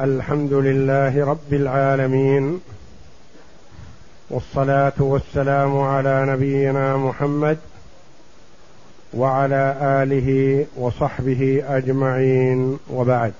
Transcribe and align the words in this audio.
الحمد 0.00 0.52
لله 0.52 1.24
رب 1.26 1.52
العالمين 1.52 2.60
والصلاة 4.30 4.92
والسلام 4.98 5.78
على 5.78 6.26
نبينا 6.28 6.96
محمد 6.96 7.58
وعلى 9.14 9.76
آله 10.02 10.66
وصحبه 10.76 11.62
أجمعين 11.68 12.78
وبعد. 12.94 13.32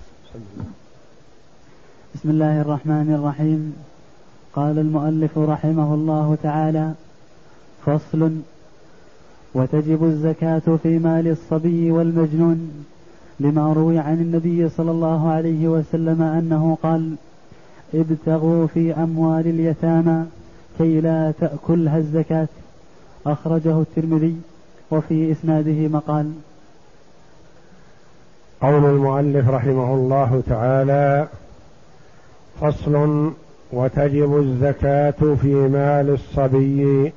بسم 2.15 2.31
الله 2.31 2.61
الرحمن 2.61 3.15
الرحيم. 3.15 3.77
قال 4.53 4.79
المؤلف 4.79 5.39
رحمه 5.39 5.95
الله 5.95 6.37
تعالى 6.43 6.93
فصل 7.87 8.33
وتجب 9.55 10.05
الزكاة 10.05 10.79
في 10.83 10.99
مال 10.99 11.29
الصبي 11.29 11.91
والمجنون. 11.91 12.87
لما 13.41 13.73
روي 13.73 13.99
عن 13.99 14.15
النبي 14.15 14.69
صلى 14.69 14.91
الله 14.91 15.31
عليه 15.31 15.69
وسلم 15.69 16.23
أنه 16.23 16.79
قال 16.83 17.15
ابتغوا 17.95 18.67
في 18.67 18.95
أموال 18.95 19.47
اليتامى 19.47 20.25
كي 20.79 21.01
لا 21.01 21.33
تأكلها 21.41 21.99
الزكاة. 21.99 22.49
أخرجه 23.27 23.81
الترمذي 23.81 24.37
وفي 24.91 25.33
إسناده 25.33 25.89
مقال. 25.89 26.33
قول 28.61 28.85
المؤلف 28.85 29.49
رحمه 29.49 29.95
الله 29.95 30.43
تعالى 30.49 31.29
فصل 32.61 33.33
وتجب 33.73 34.39
الزكاة 34.39 35.37
في 35.43 35.55
مال 35.55 36.11
الصبي 36.11 37.13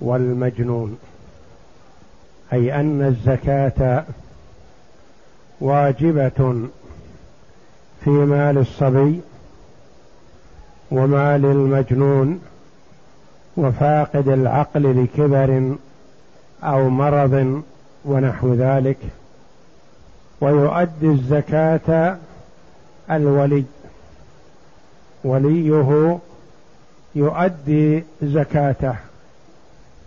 والمجنون. 0.00 0.98
أي 2.52 2.80
أن 2.80 3.02
الزكاة 3.02 4.04
واجبة 5.64 6.68
في 8.04 8.10
مال 8.10 8.58
الصبي 8.58 9.20
ومال 10.90 11.44
المجنون 11.44 12.40
وفاقد 13.56 14.28
العقل 14.28 15.04
لكبر 15.04 15.76
أو 16.62 16.88
مرض 16.88 17.62
ونحو 18.04 18.54
ذلك 18.54 18.98
ويؤدي 20.40 21.06
الزكاة 21.06 22.16
الولي 23.10 23.64
وليه 25.24 26.18
يؤدي 27.14 28.04
زكاته 28.22 28.94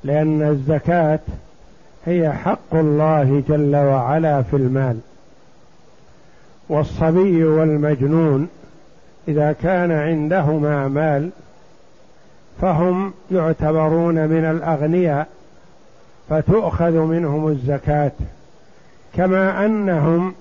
لأن 0.04 0.42
الزكاة 0.42 1.20
هي 2.06 2.34
حق 2.34 2.74
الله 2.74 3.44
جل 3.50 3.76
وعلا 3.76 4.42
في 4.42 4.56
المال. 4.56 5.00
والصبي 6.70 7.44
والمجنون 7.44 8.48
إذا 9.28 9.52
كان 9.52 9.92
عندهما 9.92 10.88
مال 10.88 11.30
فهم 12.62 13.14
يعتبرون 13.32 14.16
من 14.16 14.46
الأغنياء 14.46 15.28
فتؤخذ 16.30 16.92
منهم 16.92 17.48
الزكاة. 17.48 18.12
كما 19.14 19.66
أنهم 19.66 20.34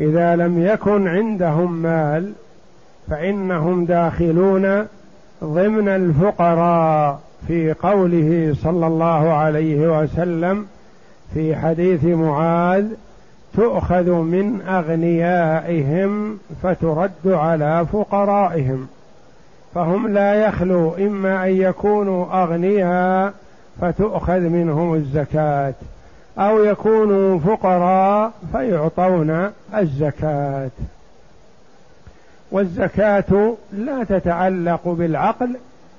إذا 0.00 0.36
لم 0.36 0.66
يكن 0.66 1.08
عندهم 1.08 1.72
مال 1.72 2.32
فإنهم 3.10 3.84
داخلون 3.84 4.86
ضمن 5.44 5.88
الفقراء 5.88 7.20
في 7.46 7.72
قوله 7.72 8.54
صلى 8.62 8.86
الله 8.86 9.32
عليه 9.32 10.00
وسلم 10.00 10.66
في 11.34 11.56
حديث 11.56 12.04
معاذ 12.04 12.86
تؤخذ 13.58 14.10
من 14.10 14.60
أغنيائهم 14.68 16.38
فترد 16.62 17.26
على 17.26 17.86
فقرائهم 17.92 18.88
فهم 19.74 20.08
لا 20.08 20.34
يخلو 20.34 20.94
إما 20.94 21.44
أن 21.44 21.50
يكونوا 21.50 22.42
أغنياء 22.42 23.32
فتؤخذ 23.80 24.40
منهم 24.40 24.94
الزكاة 24.94 25.74
أو 26.38 26.64
يكونوا 26.64 27.38
فقراء 27.38 28.32
فيعطون 28.52 29.50
الزكاة. 29.74 30.70
والزكاة 32.50 33.54
لا 33.72 34.04
تتعلق 34.04 34.88
بالعقل 34.88 35.56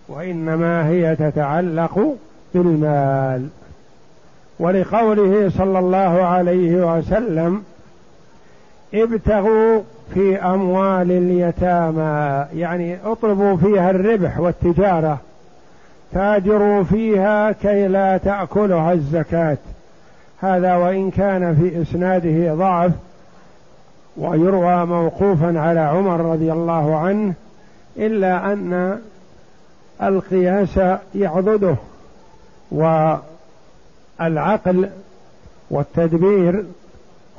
وإنما 0.08 0.88
هي 0.88 1.16
تتعلق 1.16 2.16
بالمال. 2.54 3.48
ولقوله 4.60 5.50
صلى 5.58 5.80
الله 5.80 6.24
عليه 6.24 6.98
وسلم 6.98 7.64
ابتغوا 8.94 9.82
في 10.14 10.38
أموال 10.38 11.12
اليتامى 11.12 12.46
يعني 12.56 12.98
اطلبوا 13.06 13.58
فيها 13.58 13.90
الربح 13.90 14.40
والتجارة 14.40 15.18
تاجروا 16.14 16.84
فيها 16.84 17.52
كي 17.52 17.88
لا 17.88 18.18
تأكلها 18.18 18.94
الزكاة. 18.94 19.58
هذا 20.42 20.76
وإن 20.76 21.12
كان 21.12 21.56
في 21.56 21.82
إسناده 21.82 22.54
ضعف 22.54 22.92
ويروى 24.18 24.86
موقوفا 24.86 25.60
على 25.60 25.80
عمر 25.80 26.20
رضي 26.32 26.52
الله 26.52 26.98
عنه 26.98 27.34
إلا 27.98 28.54
أن 28.54 29.00
القياس 30.02 30.80
يعضده 31.16 31.76
و 32.72 33.14
العقل 34.22 34.90
والتدبير 35.70 36.66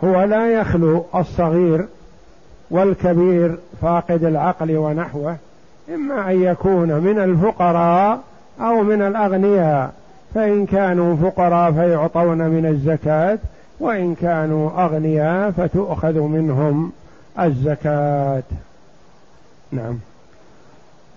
هو 0.04 0.22
لا 0.22 0.52
يخلو 0.52 1.04
الصغير 1.14 1.86
والكبير 2.70 3.58
فاقد 3.82 4.24
العقل 4.24 4.76
ونحوه 4.76 5.36
إما 5.94 6.30
أن 6.30 6.42
يكون 6.42 6.92
من 6.92 7.18
الفقراء 7.18 8.20
أو 8.60 8.82
من 8.82 9.02
الأغنياء. 9.02 9.92
فإن 10.34 10.66
كانوا 10.66 11.16
فقراء 11.16 11.72
فيعطون 11.72 12.38
من 12.38 12.66
الزكاة 12.66 13.38
وإن 13.80 14.14
كانوا 14.14 14.84
أغنياء 14.84 15.50
فتؤخذ 15.50 16.20
منهم 16.20 16.92
الزكاة. 17.40 18.42
نعم. 19.72 19.98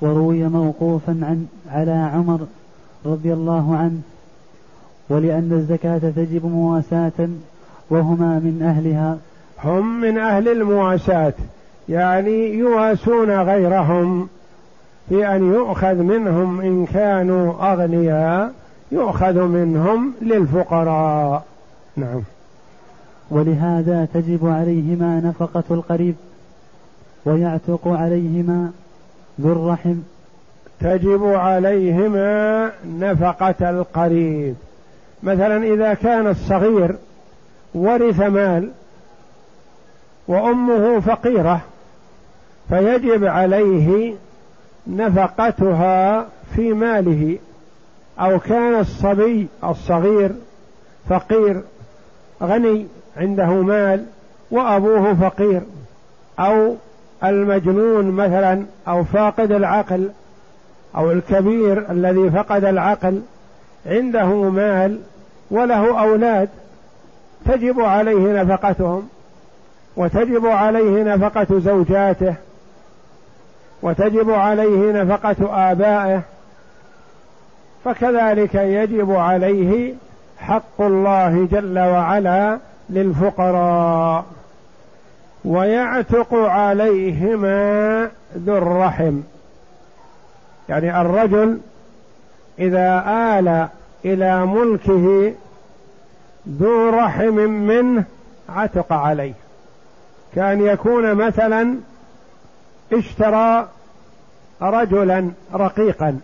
وروي 0.02 0.44
موقوفا 0.44 1.12
عن 1.22 1.48
على 1.72 2.10
عمر 2.14 2.40
رضي 3.06 3.34
الله 3.34 3.76
عنه 3.78 4.02
ولأن 5.10 5.50
الزكاة 5.52 5.98
تجب 5.98 6.46
مواساة 6.46 7.30
وهما 7.90 8.40
من 8.40 8.62
أهلها. 8.64 9.18
هم 9.64 10.02
من 10.02 10.18
أهل 10.18 10.50
المواساة 10.50 11.34
يعني 11.90 12.54
يواسون 12.54 13.42
غيرهم 13.42 14.28
في 15.10 15.28
أن 15.28 15.54
يؤخذ 15.54 15.96
منهم 15.96 16.62
إن 16.62 16.86
كانوا 16.86 17.74
أغنياء 17.74 18.54
يؤخذ 18.92 19.42
منهم 19.42 20.14
للفقراء. 20.22 21.46
نعم. 21.96 22.22
ولهذا 23.30 24.08
تجب 24.14 24.48
عليهما 24.48 25.20
نفقة 25.20 25.64
القريب 25.72 26.16
ويعتق 27.26 27.88
عليهما 27.88 28.72
ذو 29.42 29.52
الرحم. 29.52 29.96
تجب 30.80 31.26
عليهما 31.26 32.72
نفقة 33.00 33.70
القريب. 33.70 34.56
مثلا 35.24 35.64
إذا 35.64 35.94
كان 35.94 36.28
الصغير 36.28 36.96
ورث 37.74 38.20
مال 38.20 38.72
وأمه 40.28 41.00
فقيرة 41.00 41.62
فيجب 42.70 43.26
عليه 43.26 44.16
نفقتها 44.88 46.28
في 46.56 46.74
ماله. 46.74 47.38
أو 48.20 48.40
كان 48.40 48.80
الصبي 48.80 49.48
الصغير 49.64 50.32
فقير 51.10 51.62
غني 52.44 52.88
عنده 53.18 53.46
مال 53.48 54.06
وأبوه 54.52 55.14
فقير 55.14 55.62
أو 56.40 56.76
المجنون 57.24 58.12
مثلا 58.12 58.66
أو 58.88 59.04
فاقد 59.04 59.52
العقل 59.52 60.12
أو 60.96 61.12
الكبير 61.12 61.92
الذي 61.92 62.30
فقد 62.30 62.66
العقل 62.66 63.22
عنده 63.86 64.50
مال 64.50 65.00
وله 65.54 66.02
أولاد 66.02 66.50
تجب 67.46 67.82
عليه 67.82 68.44
نفقتهم 68.44 69.10
وتجب 69.98 70.46
عليه 70.46 71.04
نفقة 71.04 71.60
زوجاته 71.60 72.36
وتجب 73.82 74.32
عليه 74.32 75.04
نفقة 75.04 75.72
آبائه 75.72 76.22
فكذلك 77.86 78.56
يجب 78.56 79.12
عليه 79.12 79.94
حق 80.40 80.82
الله 80.82 81.48
جل 81.52 81.80
وعلا 81.80 82.60
للفقراء 82.90 84.26
ويعتق 85.46 86.34
عليهما 86.34 88.10
ذو 88.38 88.58
الرحم. 88.58 89.20
يعني 90.70 91.02
الرجل 91.02 91.60
إذا 92.60 93.04
آل 93.08 93.68
إلى 94.06 94.46
ملكه 94.46 95.34
ذو 96.50 96.90
رحم 96.90 97.36
منه 97.50 98.04
عتق 98.50 98.94
عليه. 98.94 99.34
كان 100.36 100.62
يكون 100.62 101.16
مثلا 101.16 101.76
اشترى 102.94 103.68
رجلا 104.62 105.32
رقيقا 105.54 106.20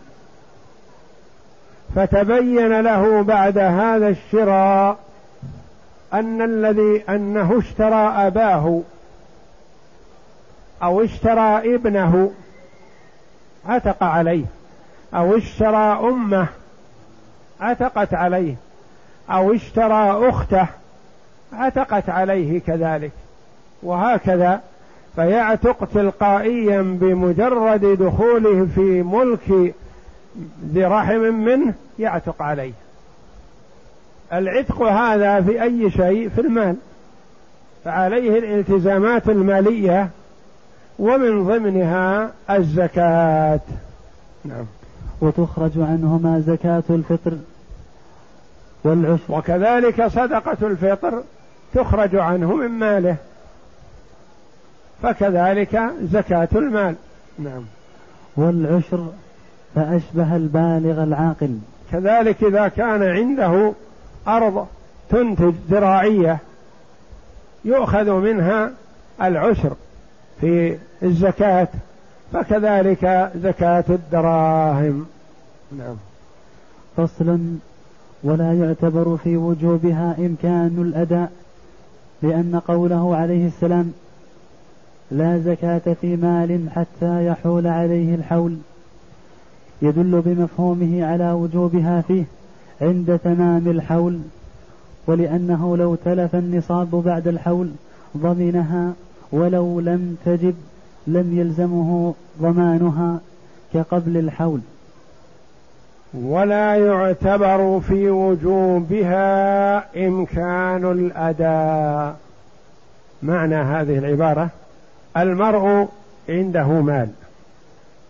فتبين 1.95 2.81
له 2.81 3.21
بعد 3.21 3.57
هذا 3.57 4.07
الشراء 4.07 4.98
أن 6.13 6.42
الذي 6.42 7.04
أنه 7.10 7.60
اشترى 7.60 8.27
أباه 8.27 8.81
أو 10.83 11.04
اشترى 11.04 11.75
ابنه 11.75 12.31
عتق 13.65 14.04
عليه 14.04 14.45
أو 15.13 15.38
اشترى 15.38 16.10
أمه 16.10 16.48
عتقت 17.62 18.13
عليه. 18.13 18.56
أو 19.30 19.54
اشترى 19.54 20.30
أخته 20.30 20.68
عتقت 21.54 22.10
عليه 22.10 22.60
كذلك. 22.60 23.12
وهكذا 23.84 24.62
فيعتق 25.16 25.88
تلقائيا 25.94 26.81
بمجرد 26.81 27.86
دخوله 27.86 28.68
في 28.76 29.04
ملك 29.04 29.74
ذي 30.74 30.86
رحم 30.86 31.20
منه 31.20 31.74
يعتق 32.00 32.42
عليه. 32.42 32.74
العتق 34.34 34.81
هذا 34.81 35.42
في 35.42 35.64
أي 35.64 35.92
شيء؟ 35.92 36.30
في 36.30 36.42
المال. 36.42 36.75
فعليه 37.86 38.40
الالتزامات 38.40 39.30
المالية 39.30 40.10
ومن 41.00 41.44
ضمنها 41.48 42.32
الزكاة. 42.50 43.60
نعم. 44.46 44.66
وتخرج 45.22 45.72
عنهما 45.75 46.40
زكاة 46.48 46.84
الفطر. 46.90 47.38
والعشر 48.84 49.24
وكذلك 49.30 50.08
صدقة 50.08 50.68
الفطر 50.68 51.24
تخرج 51.74 52.16
عنه 52.16 52.56
من 52.56 52.68
ماله. 52.68 53.16
فكذلك 55.04 55.81
زكاة 56.02 56.48
المال. 56.56 56.96
نعم. 57.40 57.64
والعشر 58.38 59.08
فأشبه 59.76 60.36
البالغ 60.36 61.04
العاقل. 61.04 61.60
كذلك 61.92 62.44
إذا 62.44 62.68
كان 62.68 63.04
عنده 63.04 63.74
أرض 64.28 64.68
تنتج 65.10 65.54
زراعية 65.70 66.38
يؤخذ 67.66 68.12
منها 68.12 68.72
العشر 69.22 69.75
في 70.42 70.78
الزكاة 71.04 71.68
فكذلك 72.34 73.32
زكاة 73.36 73.84
الدراهم. 73.90 75.06
نعم. 75.78 75.96
فصل 76.98 77.40
ولا 78.24 78.54
يعتبر 78.54 79.18
في 79.18 79.38
وجوبها 79.38 80.16
إمكان 80.19 80.81
الأداء 80.88 81.31
لأن 82.21 82.62
قوله 82.68 83.16
عليه 83.16 83.48
السلام 83.48 83.92
لا 85.12 85.39
زكاة 85.39 85.95
في 86.01 86.16
مال 86.16 86.69
حتى 86.69 87.25
يحول 87.25 87.68
عليه 87.68 88.16
الحول 88.16 88.57
يدل 89.81 90.21
بمفهومه 90.25 91.06
على 91.06 91.31
وجوبها 91.31 92.01
فيه 92.01 92.24
عند 92.81 93.19
تمام 93.24 93.68
الحول 93.68 94.19
ولأنه 95.07 95.77
لو 95.77 95.95
تلف 95.95 96.36
النصاب 96.36 96.89
بعد 96.89 97.27
الحول 97.27 97.69
ضمنها 98.18 98.94
ولو 99.31 99.80
لم 99.80 100.18
تجب 100.25 100.56
لم 101.07 101.39
يلزمه 101.39 102.13
ضمانها 102.42 103.19
كقبل 103.74 104.18
الحول. 104.18 104.60
ولا 106.14 106.76
يعتبر 106.76 107.80
في 107.80 108.10
وجوبها 108.10 109.78
إمكان 110.08 110.92
الأداء. 110.92 112.18
معنى 113.24 113.56
هذه 113.56 113.98
العبارة 113.98 114.50
المرء 115.18 115.88
عنده 116.30 116.68
مال 116.68 117.10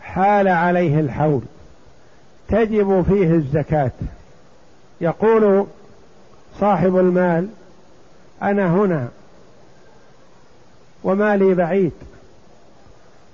حال 0.01 0.47
عليه 0.47 0.99
الحول 0.99 1.41
تجب 2.47 3.01
فيه 3.01 3.31
الزكاة. 3.31 3.91
يقول 5.01 5.65
صاحب 6.59 6.97
المال 6.97 7.47
أنا 8.41 8.67
هنا 8.67 9.07
ومالي 11.03 11.53
بعيد 11.53 11.91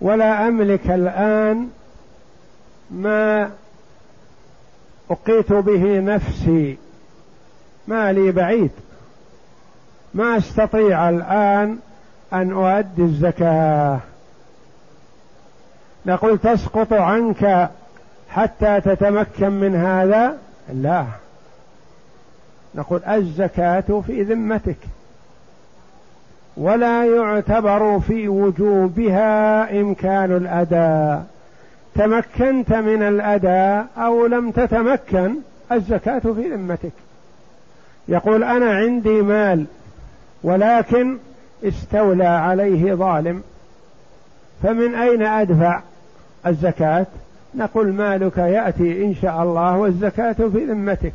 ولا 0.01 0.47
أملك 0.47 0.91
الآن 0.91 1.69
ما 2.91 3.51
أقيت 5.11 5.53
به 5.53 5.99
نفسي. 5.99 6.77
مالي 7.87 8.31
بعيد. 8.31 8.71
ما 10.13 10.37
أستطيع 10.37 11.09
الآن 11.09 11.77
أن 12.33 12.51
أؤدي 12.51 13.01
الزكاة. 13.01 13.99
نقول 16.05 16.37
تسقط 16.37 16.93
عنك 16.93 17.69
حتى 18.29 18.81
تتمكن 18.81 19.49
من 19.49 19.75
هذا؟ 19.75 20.37
لا. 20.73 21.05
نقول 22.75 23.03
الزكاة 23.03 24.01
في 24.07 24.23
ذمتك. 24.23 24.77
ولا 26.57 27.05
يعتبر 27.05 27.99
في 27.99 28.27
وجوبها 28.27 29.71
إمكان 29.81 30.31
الأداء. 30.31 31.34
تمكنت 31.95 32.73
من 32.73 33.03
الأداء 33.03 33.87
أو 33.97 34.25
لم 34.25 34.51
تتمكن 34.51 35.35
الزكاة 35.71 36.19
في 36.19 36.53
ذمتك. 36.53 36.91
يقول 38.07 38.43
أنا 38.43 38.71
عندي 38.71 39.21
مال 39.21 39.65
ولكن 40.43 41.17
استولى 41.63 42.27
عليه 42.27 42.93
ظالم. 42.93 43.43
فمن 44.63 44.95
أين 44.95 45.21
أدفع 45.21 45.81
الزكاة؟ 46.47 47.05
نقول 47.55 47.93
مالك 47.93 48.37
يأتي 48.37 49.05
إن 49.05 49.15
شاء 49.21 49.43
الله 49.43 49.77
والزكاة 49.77 50.33
في 50.33 50.65
ذمتك. 50.65 51.13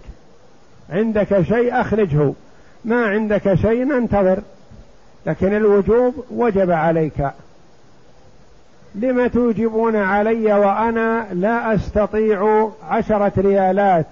عندك 0.90 1.42
شيء 1.42 1.80
أخرجه 1.80 2.32
ما 2.84 3.04
عندك 3.06 3.54
شيء 3.54 3.84
ننتظر. 3.84 4.38
لكن 5.26 5.56
الوجوب 5.56 6.24
وجب 6.30 6.70
عليك. 6.70 7.30
لم 8.94 9.26
توجبون 9.26 9.96
علي 9.96 10.52
وأنا 10.52 11.26
لا 11.32 11.74
أستطيع 11.74 12.68
عشرة 12.88 13.32
ريالات 13.38 14.06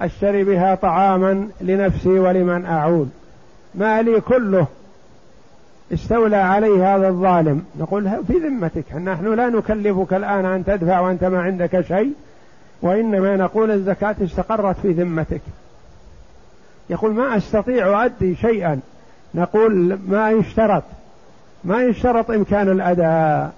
أشتري 0.00 0.44
بها 0.44 0.74
طعاما 0.74 1.48
لنفسي 1.60 2.08
ولمن 2.08 2.66
أعول 2.66 3.06
مالي 3.74 4.20
كله 4.20 4.66
استولى 5.92 6.36
عليه 6.36 6.96
هذا 6.96 7.08
الظالم. 7.08 7.64
نقول 7.78 8.10
في 8.26 8.32
ذمتك 8.32 8.94
نحن 8.94 9.34
لا 9.34 9.48
نكلفك 9.48 10.14
الآن 10.14 10.44
أن 10.44 10.64
تدفع 10.64 11.00
وأنت 11.00 11.24
ما 11.24 11.42
عندك 11.42 11.80
شيء 11.80 12.12
وإنما 12.82 13.36
نقول 13.36 13.70
الزكاة 13.70 14.16
استقرت 14.24 14.76
في 14.82 14.92
ذمتك. 14.92 15.40
يقول 16.90 17.14
ما 17.14 17.36
أستطيع 17.36 18.04
أؤدي 18.04 18.34
شيئا. 18.34 18.80
نقول 19.34 19.98
ما 20.08 20.30
يشترط 20.30 20.82
ما 21.64 21.82
يشترط 21.84 22.30
إمكان 22.30 22.68
الأداء. 22.68 23.52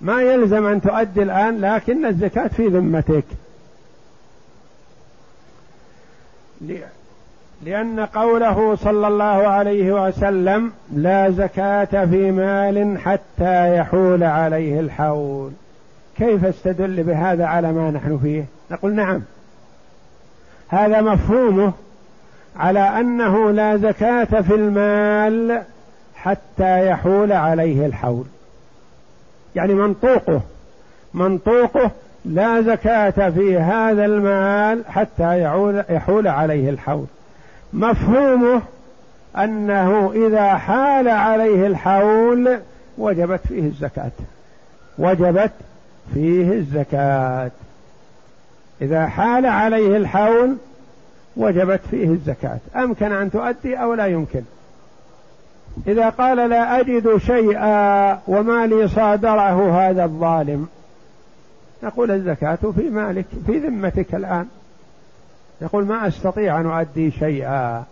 ما 0.00 0.22
يلزم 0.22 0.66
أن 0.66 0.80
تؤدي 0.80 1.22
الآن 1.22 1.60
لكن 1.60 2.06
الزكاة 2.06 2.48
في 2.48 2.66
ذمتك. 2.66 3.24
لأن 7.62 8.00
قوله 8.00 8.76
صلى 8.76 9.08
الله 9.08 9.24
عليه 9.24 10.06
وسلم 10.06 10.72
لا 10.92 11.30
زكاة 11.30 12.04
في 12.04 12.30
مال 12.30 12.98
حتى 12.98 13.76
يحول 13.76 14.24
عليه 14.24 14.80
الحول. 14.80 15.52
كيف 16.16 16.44
استدل 16.44 17.02
بهذا 17.02 17.46
على 17.46 17.72
ما 17.72 17.90
نحن 17.90 18.18
فيه؟ 18.18 18.44
نقول 18.70 18.94
نعم. 18.94 19.22
هذا 20.68 21.00
مفهومه 21.00 21.72
على 22.56 22.80
أنه 22.80 23.50
لا 23.50 23.76
زكاة 23.76 24.40
في 24.40 24.54
المال 24.54 25.62
حتى 26.14 26.86
يحول 26.86 27.32
عليه 27.32 27.86
الحول. 27.86 28.24
يعني 29.56 29.74
منطوقه. 29.74 30.40
منطوقه 31.14 31.90
لا 32.24 32.62
زكاة 32.62 33.30
في 33.30 33.58
هذا 33.58 34.04
المال 34.04 34.82
حتى 34.88 35.42
يحول 35.90 36.28
عليه 36.28 36.70
الحول 36.70 37.06
مفهومه 37.72 38.62
أنه 39.36 40.12
إذا 40.14 40.54
حال 40.54 41.08
عليه 41.08 41.66
الحول 41.66 42.58
وجبت 42.98 43.40
فيه 43.48 43.62
الزكاة. 43.62 44.10
وجبت 44.98 45.52
فيه 46.14 46.52
الزكاة. 46.52 47.50
إذا 48.82 49.06
حال 49.06 49.46
عليه 49.46 49.96
الحول 49.96 50.56
وجبت 51.36 51.80
فيه 51.90 52.06
الزكاة. 52.08 52.58
أمكن 52.76 53.12
أن 53.12 53.30
تؤدي 53.30 53.76
أو 53.76 53.94
لا 53.94 54.06
يمكن؟ 54.06 54.42
إذا 55.86 56.08
قال 56.08 56.50
لا 56.50 56.80
أجد 56.80 57.16
شيئا 57.16 58.18
وما 58.28 58.66
لي 58.66 58.88
صادره 58.88 59.88
هذا 59.88 60.04
الظالم. 60.04 60.68
نقول 61.82 62.10
الزكاة 62.10 62.58
في 62.76 62.90
مالك 62.90 63.26
في 63.46 63.58
ذمتك 63.58 64.14
الآن. 64.14 64.46
يقول 65.60 65.84
ما 65.84 66.08
أستطيع 66.08 66.60
أن 66.60 66.66
أؤدي 66.66 67.10
شيئا. 67.10 67.84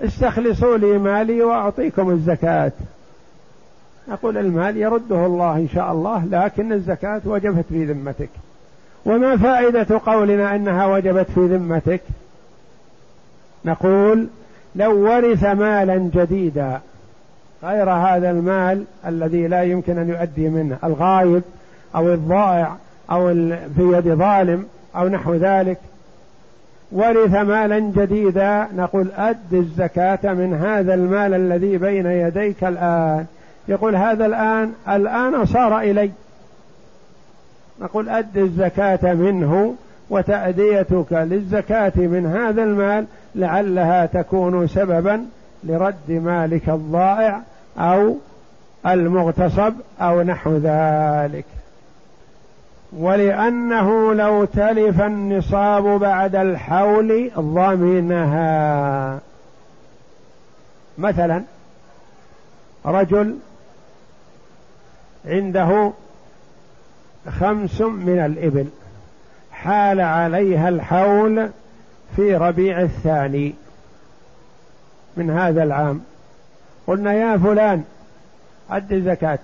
استخلصوا 0.00 0.76
لي 0.76 0.98
مالي 0.98 1.42
وأعطيكم 1.42 2.10
الزكاة. 2.10 2.72
نقول 4.08 4.38
المال 4.38 4.76
يرده 4.76 5.26
الله 5.26 5.56
إن 5.56 5.68
شاء 5.74 5.92
الله 5.92 6.24
لكن 6.24 6.72
الزكاة 6.72 7.20
وجبت 7.24 7.64
في 7.68 7.84
ذمتك. 7.84 8.30
وما 9.06 9.36
فائدة 9.36 10.00
قولنا 10.06 10.56
أنها 10.56 10.86
وجبت 10.86 11.30
في 11.30 11.40
ذمتك؟ 11.40 12.00
نقول 13.64 14.26
لو 14.76 15.08
ورث 15.08 15.44
مالا 15.44 16.10
جديدا 16.14 16.80
غير 17.62 17.90
هذا 17.90 18.30
المال 18.30 18.84
الذي 19.06 19.48
لا 19.48 19.62
يمكن 19.62 19.98
أن 19.98 20.08
يؤدي 20.08 20.48
منه 20.48 20.78
الغايب 20.84 21.42
أو 21.94 22.14
الضائع 22.14 22.76
أو 23.10 23.28
في 23.76 23.92
يد 23.96 24.08
ظالم 24.08 24.66
أو 24.96 25.08
نحو 25.08 25.34
ذلك. 25.34 25.78
ورث 26.92 27.34
مالا 27.34 27.78
جديدا 27.78 28.66
نقول 28.76 29.10
أد 29.16 29.52
الزكاة 29.52 30.32
من 30.32 30.54
هذا 30.54 30.94
المال 30.94 31.34
الذي 31.34 31.78
بين 31.78 32.06
يديك 32.06 32.64
الآن. 32.64 33.26
يقول 33.68 33.96
هذا 33.96 34.26
الآن 34.26 34.72
الآن 34.88 35.46
صار 35.46 35.80
إلي. 35.80 36.10
نقول 37.80 38.08
أد 38.08 38.38
الزكاة 38.38 39.14
منه 39.14 39.74
وتأديتك 40.10 41.12
للزكاة 41.12 41.92
من 41.96 42.26
هذا 42.26 42.62
المال 42.62 43.06
لعلها 43.34 44.06
تكون 44.06 44.66
سببا 44.66 45.26
لرد 45.64 46.10
مالك 46.10 46.68
الضائع 46.68 47.40
أو 47.78 48.16
المغتصب 48.86 49.74
أو 50.00 50.22
نحو 50.22 50.56
ذلك. 50.56 51.44
ولأنه 52.92 54.14
لو 54.14 54.44
تلف 54.44 55.00
النصاب 55.00 56.00
بعد 56.00 56.36
الحول 56.36 57.30
ضمنها. 57.38 59.18
مثلا 60.98 61.42
رجل 62.86 63.36
عنده 65.26 65.92
خمس 67.28 67.80
من 67.80 68.18
الإبل 68.18 68.66
حال 69.52 70.00
عليها 70.00 70.68
الحول 70.68 71.48
في 72.16 72.36
ربيع 72.36 72.80
الثاني. 72.80 73.54
من 75.16 75.30
هذا 75.30 75.62
العام. 75.62 76.00
قلنا 76.86 77.12
يا 77.12 77.36
فلان 77.36 77.84
أد 78.70 78.92
الزكاة. 78.92 79.38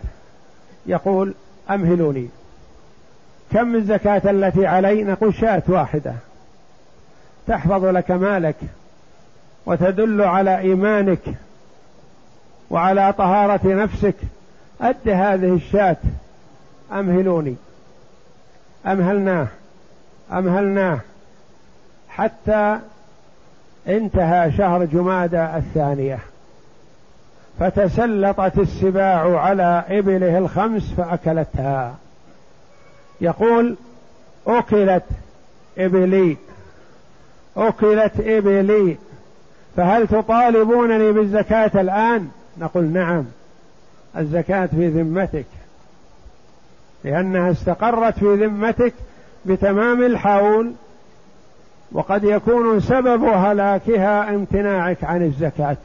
يقول 0.86 1.34
أمهلوني. 1.70 2.28
كم 3.52 3.74
الزكاة 3.74 4.30
التي 4.30 4.66
علي 4.66 5.04
نقول 5.04 5.34
شاة 5.34 5.62
واحدة. 5.68 6.14
تحفظ 7.46 7.84
لك 7.84 8.10
مالك 8.10 8.56
وتدل 9.66 10.22
على 10.22 10.58
إيمانك 10.58 11.34
وعلى 12.70 13.12
طهارة 13.12 13.74
نفسك. 13.74 14.14
أد 14.80 15.08
هذه 15.08 15.54
الشاة. 15.54 15.96
أمهلوني. 16.92 17.56
أمهلناه. 18.86 19.46
أمهلناه. 20.32 21.00
حتى 22.08 22.78
انتهى 23.88 24.52
شهر 24.52 24.84
جمادى 24.84 25.42
الثانية. 25.42 26.18
فتسلطت 27.60 28.58
السباع 28.58 29.40
على 29.40 29.84
إبله 29.88 30.38
الخمس 30.38 30.92
فأكلتها. 30.96 31.94
يقول 33.20 33.76
أكلت 34.46 35.04
إبلي. 35.78 36.36
أكلت 37.56 38.20
إبلي. 38.20 38.96
فهل 39.76 40.08
تطالبونني 40.08 41.12
بالزكاة 41.12 41.70
الآن؟ 41.74 42.28
نقول 42.58 42.84
نعم. 42.84 43.24
الزكاة 44.16 44.66
في 44.66 44.88
ذمتك. 44.88 45.46
لأنها 47.04 47.50
استقرت 47.50 48.18
في 48.18 48.34
ذمتك 48.34 48.92
بتمام 49.44 50.02
الحول 50.02 50.72
وقد 51.92 52.24
يكون 52.24 52.80
سبب 52.80 53.24
هلاكها 53.24 54.30
امتناعك 54.30 55.04
عن 55.04 55.22
الزكاة. 55.22 55.76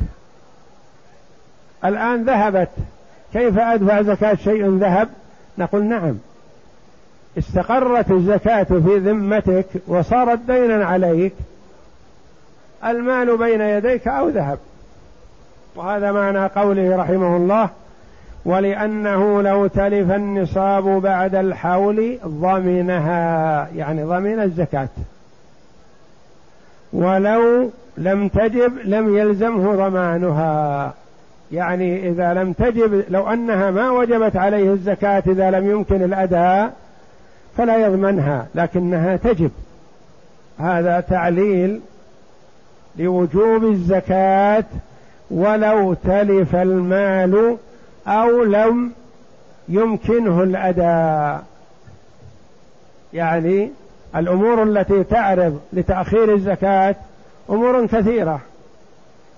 الآن 1.86 2.24
ذهبت. 2.24 2.70
كيف 3.34 3.60
أدفع 3.60 4.02
زكاة 4.02 4.36
شيء 4.36 4.78
ذهب؟ 4.78 5.10
نقول 5.58 5.84
نعم. 5.84 6.18
استقرت 7.38 8.12
الزكاة 8.12 8.64
في 8.64 8.98
ذمتك 8.98 9.66
وصارت 9.88 10.40
دينا 10.48 10.86
عليك. 10.86 11.34
المال 12.86 13.38
بين 13.38 13.62
يديك 13.62 14.08
أو 14.08 14.30
ذهب. 14.30 14.60
وهذا 15.76 16.12
معنى 16.12 16.46
قوله 16.46 16.96
رحمه 16.96 17.38
الله 17.38 17.70
ولأنه 18.46 19.42
لو 19.42 19.68
تلف 19.68 20.12
النصاب 20.12 20.84
بعد 20.84 21.36
الحول 21.36 22.18
ضمنها 22.26 23.68
يعني 23.76 24.04
ضمن 24.04 24.40
الزكاة. 24.40 24.90
ولو 26.94 27.70
لم 27.98 28.28
تجب 28.28 28.74
لم 28.84 29.18
يلزمه 29.18 29.76
ضمانها. 29.76 30.94
يعني 31.52 32.10
إذا 32.10 32.34
لم 32.34 32.54
تجب 32.54 33.04
لو 33.10 33.30
أنها 33.30 33.72
ما 33.72 33.92
وجبت 33.92 34.36
عليه 34.36 34.72
الزكاة 34.72 35.24
إذا 35.28 35.52
لم 35.52 35.72
يمكن 35.72 36.04
الأداء 36.04 36.74
فلا 37.58 37.78
يضمنها 37.78 38.48
لكنها 38.56 39.16
تجب. 39.16 39.52
هذا 40.60 41.00
تعليل 41.00 41.82
لوجوب 42.98 43.64
الزكاة 43.64 44.66
ولو 45.32 45.94
تلف 45.94 46.56
المال 46.56 47.58
أو 48.08 48.44
لم 48.44 48.92
يمكنه 49.70 50.44
الأداء. 50.44 51.44
يعني 53.14 53.72
الأمور 54.16 54.64
التي 54.64 55.04
تعرض 55.04 55.60
لتأخير 55.74 56.34
الزكاة 56.34 56.96
أمور 57.50 57.86
كثيرة. 57.86 58.40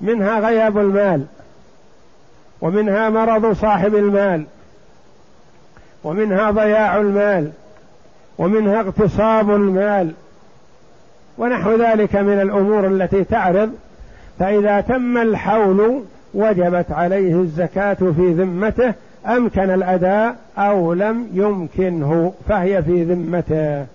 منها 0.02 0.40
غياب 0.40 0.78
المال 0.78 1.26
ومنها 2.62 3.10
مرض 3.10 3.54
صاحب 3.54 3.96
المال 3.96 4.46
ومنها 6.04 6.52
ضياع 6.52 6.98
المال 6.98 7.52
ومنها 8.38 8.80
اغتصاب 8.80 9.50
المال 9.50 10.12
ونحو 11.38 11.76
ذلك 11.76 12.16
من 12.16 12.42
الأمور 12.42 12.88
التي 12.88 13.24
تعرض. 13.24 13.72
فإذا 14.40 14.82
تم 14.82 15.18
الحول 15.18 16.04
وجبت 16.34 16.92
عليه 16.92 17.36
الزكاة 17.36 17.94
في 17.94 18.34
ذمته 18.34 18.94
أمكن 19.28 19.70
الأداء 19.70 20.36
أو 20.58 20.94
لم 20.94 21.28
يمكنه 21.34 22.34
فهي 22.48 22.84
في 22.84 23.04
ذمته. 23.04 23.86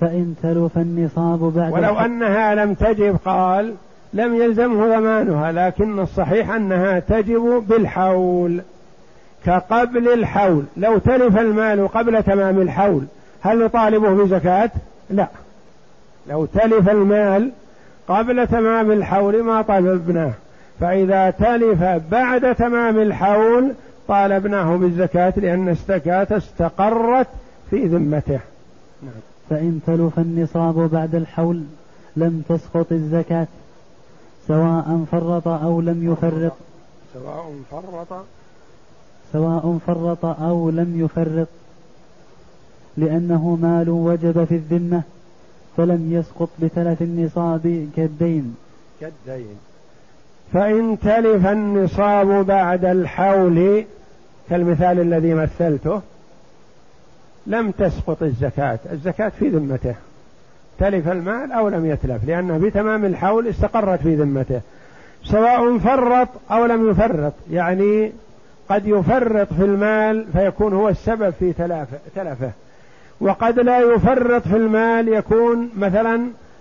فإن 0.00 0.34
تلف 0.42 0.78
النصاب 0.78 1.38
بعد 1.38 1.72
ولو 1.72 1.98
أنها 1.98 2.54
لم 2.54 2.74
تجب 2.74 3.16
قال 3.24 3.74
لم 4.12 4.34
يلزمه 4.34 4.86
ضمانها 4.86 5.52
لكن 5.52 6.00
الصحيح 6.00 6.50
أنها 6.50 6.98
تجب 6.98 7.64
بالحول 7.68 8.60
كقبل 9.44 10.08
الحول 10.08 10.64
لو 10.76 10.98
تلف 10.98 11.38
المال 11.38 11.88
قبل 11.88 12.22
تمام 12.22 12.60
الحول 12.60 13.02
هل 13.40 13.64
نطالبه 13.64 14.24
بزكاة؟ 14.24 14.70
لا 15.10 15.28
لو 16.28 16.44
تلف 16.44 16.88
المال 16.88 17.50
قبل 18.08 18.46
تمام 18.46 18.92
الحول 18.92 19.42
ما 19.42 19.62
طالبناه 19.62 20.32
فإذا 20.80 21.30
تلف 21.30 21.82
بعد 22.10 22.54
تمام 22.54 22.98
الحول 22.98 23.72
طالبناه 24.08 24.76
بالزكاة 24.76 25.32
لأن 25.36 25.68
الزكاة 25.68 26.26
استقرت 26.30 27.26
في 27.70 27.86
ذمته 27.86 28.40
نعم. 29.02 29.12
فإن 29.50 29.80
تلف 29.86 30.18
النصاب 30.18 30.74
بعد 30.74 31.14
الحول 31.14 31.62
لم 32.16 32.42
تسقط 32.48 32.92
الزكاة 32.92 33.46
سواء 34.48 35.04
فرط 35.12 35.48
أو 35.48 35.80
لم 35.80 36.12
يفرط. 36.12 36.52
سواء 37.14 37.52
فرط. 37.70 38.24
سواء 39.32 39.78
فرط 39.86 40.24
أو 40.24 40.70
لم 40.70 41.00
يفرط. 41.04 41.48
لأنه 42.96 43.58
مال 43.62 43.90
وجب 43.90 44.44
في 44.44 44.54
الذمة 44.54 45.02
فلم 45.76 46.12
يسقط 46.12 46.48
بتلف 46.62 47.02
النصاب 47.02 47.88
كالدين. 47.96 48.56
كالدين. 49.00 49.56
فإن 50.52 50.98
تلف 50.98 51.46
النصاب 51.46 52.46
بعد 52.46 52.84
الحول 52.84 53.84
كالمثال 54.50 55.00
الذي 55.00 55.34
مثلته 55.34 56.00
لم 57.48 57.70
تسقط 57.70 58.22
الزكاة. 58.22 58.78
الزكاة 58.92 59.28
في 59.28 59.48
ذمته. 59.48 59.94
تلف 60.78 61.08
المال 61.08 61.52
أو 61.52 61.68
لم 61.68 61.86
يتلف 61.86 62.24
لأنه 62.24 62.58
بتمام 62.58 63.04
الحول 63.04 63.48
استقرت 63.48 64.00
في 64.00 64.14
ذمته. 64.14 64.60
سواء 65.24 65.78
فرط 65.78 66.28
أو 66.50 66.64
لم 66.66 66.90
يفرط 66.90 67.32
يعني 67.50 68.12
قد 68.68 68.86
يفرط 68.86 69.52
في 69.52 69.64
المال 69.64 70.26
فيكون 70.32 70.72
هو 70.72 70.88
السبب 70.88 71.30
في 71.30 71.52
تلفه. 72.14 72.50
وقد 73.20 73.60
لا 73.60 73.80
يفرط 73.80 74.48
في 74.48 74.56
المال 74.56 75.08
يكون 75.08 75.70
مثلا 75.76 76.20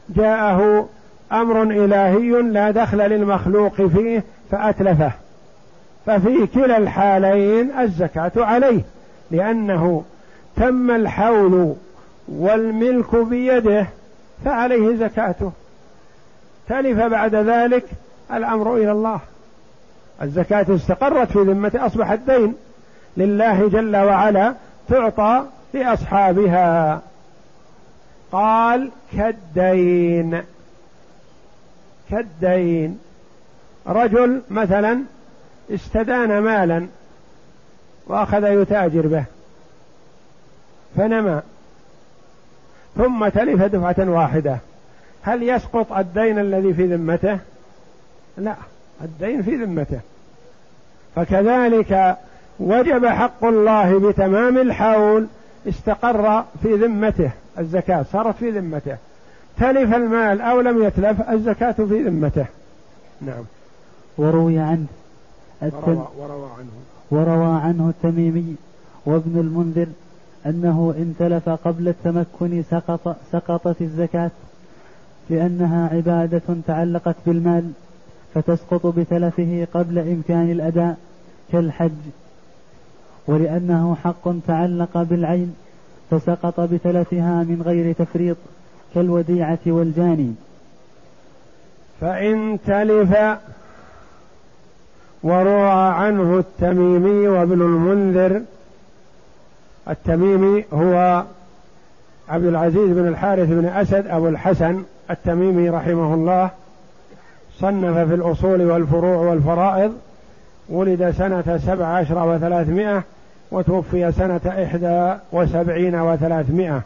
جاءه 0.10 0.90
أمر 1.32 1.64
إلهي 1.64 2.42
لا 2.42 2.72
دخل 2.72 2.98
للمخلوق 2.98 3.82
فيه 3.82 4.24
فأتلفه. 4.52 5.12
ففي 6.06 6.48
كلا 6.48 6.78
الحالين 6.78 7.72
الزكاة 7.80 8.32
عليه 8.38 8.82
لأنه 9.32 10.04
تم 10.58 10.92
الحول 10.92 11.76
والملك 12.28 13.16
بيده 13.16 13.88
فعليه 14.46 14.96
زكاته. 14.96 15.52
تلف 16.70 17.00
بعد 17.00 17.36
ذلك 17.36 17.86
الأمر 18.34 18.76
إلى 18.76 18.92
الله. 18.92 19.20
الزكاة 20.22 20.66
استقرت 20.76 21.32
في 21.32 21.40
ذمته 21.40 21.86
أصبح 21.86 22.12
الدين. 22.12 22.56
لله 23.18 23.70
جل 23.70 23.96
وعلا 23.96 24.54
تعطى 24.90 25.44
لأصحابها. 25.74 27.02
قال 28.32 28.90
كالدين. 29.18 30.42
كالدين. 32.12 33.00
رجل 33.88 34.42
مثلا 34.50 35.00
استدان 35.74 36.40
مالا 36.40 36.88
وأخذ 38.08 38.44
يتاجر 38.44 39.08
به. 39.08 39.26
فنمى 40.98 41.42
ثم 42.98 43.28
تلف 43.28 43.64
دفعة 43.64 44.10
واحدة. 44.10 44.58
هل 45.22 45.44
يسقط 45.44 45.92
الدين 45.92 46.40
الذي 46.40 46.74
في 46.74 46.96
ذمته؟ 46.96 47.40
لا 48.38 48.56
الدين 49.02 49.42
في 49.42 49.56
ذمته. 49.56 50.00
فكذلك 51.16 52.18
وجب 52.60 53.06
حق 53.06 53.46
الله 53.46 54.10
بتمام 54.10 54.58
الحول 54.58 55.28
استقر 55.68 56.44
في 56.64 56.76
ذمته 56.76 57.32
الزكاة 57.60 58.06
صارت 58.12 58.36
في 58.36 58.50
ذمته. 58.50 58.98
تلف 59.60 59.96
المال 59.96 60.42
أو 60.42 60.62
لم 60.62 60.84
يتلف 60.84 61.30
الزكاة 61.30 61.72
في 61.72 62.04
ذمته. 62.04 62.46
نعم. 63.22 63.44
وروي 64.18 64.60
عنه 64.60 64.86
وروى, 65.62 66.08
وروى 66.18 66.50
عنه. 66.58 66.72
وروى 67.12 67.62
عنه 67.62 67.90
التميمي 67.90 68.56
وابن 69.06 69.40
المنذر 69.40 69.88
أنه 70.50 70.94
إن 70.98 71.16
تلف 71.20 71.50
قبل 71.50 71.88
التمكن 71.88 72.64
سقط 72.70 73.16
سقطت 73.32 73.82
الزكاة 73.82 74.32
لأنها 75.30 75.90
عبادة 75.94 76.42
تعلقت 76.68 77.16
بالمال 77.26 77.72
فتسقط 78.34 78.86
بتلفه 78.86 79.68
قبل 79.74 80.00
إمكان 80.00 80.52
الأداء 80.52 80.98
كالحج. 81.52 81.92
ولأنه 83.28 83.96
حق 84.04 84.32
تعلق 84.48 85.02
بالعين 85.02 85.56
فسقط 86.12 86.60
بتلفها 86.60 87.44
من 87.44 87.62
غير 87.66 87.94
تفريط 87.94 88.38
كالوديعة 88.96 89.60
والجاني. 89.66 90.34
فإن 92.02 92.60
تلف 92.66 93.18
وروى 95.24 95.70
عنه 95.70 96.40
التميمي 96.40 97.28
وابن 97.28 97.62
المنذر 97.62 98.42
التميمي 99.90 100.66
هو 100.74 101.24
عبد 102.30 102.46
العزيز 102.46 102.90
بن 102.90 103.08
الحارث 103.08 103.50
بن 103.50 103.66
أسد 103.66 104.08
أبو 104.08 104.28
الحسن 104.28 104.84
التميمي 105.12 105.70
رحمه 105.70 106.14
الله. 106.14 106.50
صنف 107.60 107.98
في 107.98 108.14
الأصول 108.16 108.62
والفروع 108.62 109.16
والفرائض 109.16 109.94
ولد 110.70 111.12
سنة 111.12 111.60
سبع 111.66 111.86
عشر 111.86 112.28
وثلاثمائة 112.28 113.04
وتوفي 113.52 114.12
سنة 114.12 114.42
إحدى 114.64 115.14
وسبعين 115.32 115.96
وثلاثمائة. 115.96 116.82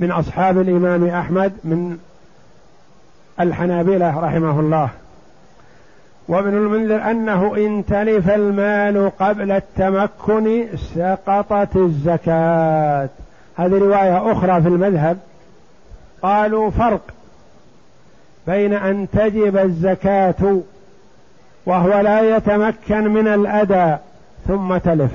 من 0.00 0.10
أصحاب 0.10 0.60
الإمام 0.60 1.06
أحمد 1.06 1.52
من 1.64 1.98
الحنابلة 3.40 4.20
رحمه 4.20 4.60
الله. 4.60 4.88
وابن 6.30 6.48
المنذر 6.48 7.10
أنه 7.10 7.56
إن 7.56 7.84
تلف 7.88 8.30
المال 8.30 9.10
قبل 9.18 9.52
التمكن 9.52 10.66
سقطت 10.94 11.76
الزكاة. 11.76 13.08
هذه 13.56 13.78
رواية 13.78 14.32
أخرى 14.32 14.62
في 14.62 14.68
المذهب. 14.68 15.18
قالوا 16.22 16.70
فرق 16.70 17.00
بين 18.46 18.72
أن 18.72 19.06
تجب 19.12 19.56
الزكاة 19.56 20.60
وهو 21.66 22.00
لا 22.00 22.36
يتمكن 22.36 23.04
من 23.08 23.28
الأداء 23.28 24.00
ثم 24.48 24.76
تلف 24.76 25.10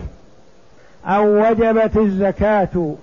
أو 1.06 1.50
وجبت 1.50 1.98
الزكاة 1.98 2.96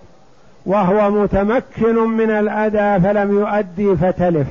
وهو 0.66 1.10
متمكن 1.10 1.94
من 1.94 2.30
الأداء 2.30 2.98
فلم 2.98 3.38
يؤدي 3.38 3.96
فتلف. 3.96 4.46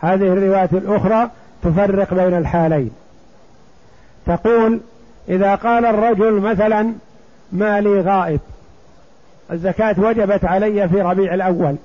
هذه 0.00 0.32
الرواية 0.32 0.70
الأخرى 0.72 1.30
تفرق 1.62 2.14
بين 2.14 2.34
الحالين. 2.34 2.90
تقول 4.26 4.80
إذا 5.28 5.54
قال 5.54 5.86
الرجل 5.86 6.32
مثلا 6.32 6.92
مالي 7.52 8.00
غائب 8.00 8.40
الزكاة 9.52 9.94
وجبت 9.98 10.44
علي 10.44 10.88
في 10.88 11.02
ربيع 11.02 11.34
الأول 11.34 11.76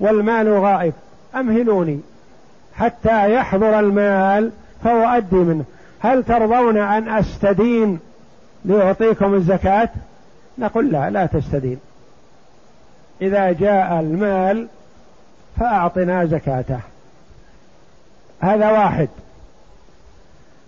والمال 0.00 0.48
غائب 0.48 0.92
أمهلوني 1.34 2.00
حتى 2.74 3.34
يحضر 3.34 3.78
المال 3.80 4.50
فأؤدي 4.84 5.36
منه. 5.36 5.64
هل 6.00 6.24
ترضون 6.24 6.76
أن 6.78 7.08
أستدين 7.08 7.98
لأعطيكم 8.64 9.34
الزكاة؟ 9.34 9.88
نقول 10.58 10.92
لا 10.92 11.10
لا 11.10 11.26
تستدين. 11.26 11.78
إذا 13.22 13.52
جاء 13.52 14.00
المال 14.00 14.68
فأعطنا 15.60 16.24
زكاته. 16.24 16.80
هذا 18.40 18.70
واحد. 18.70 19.08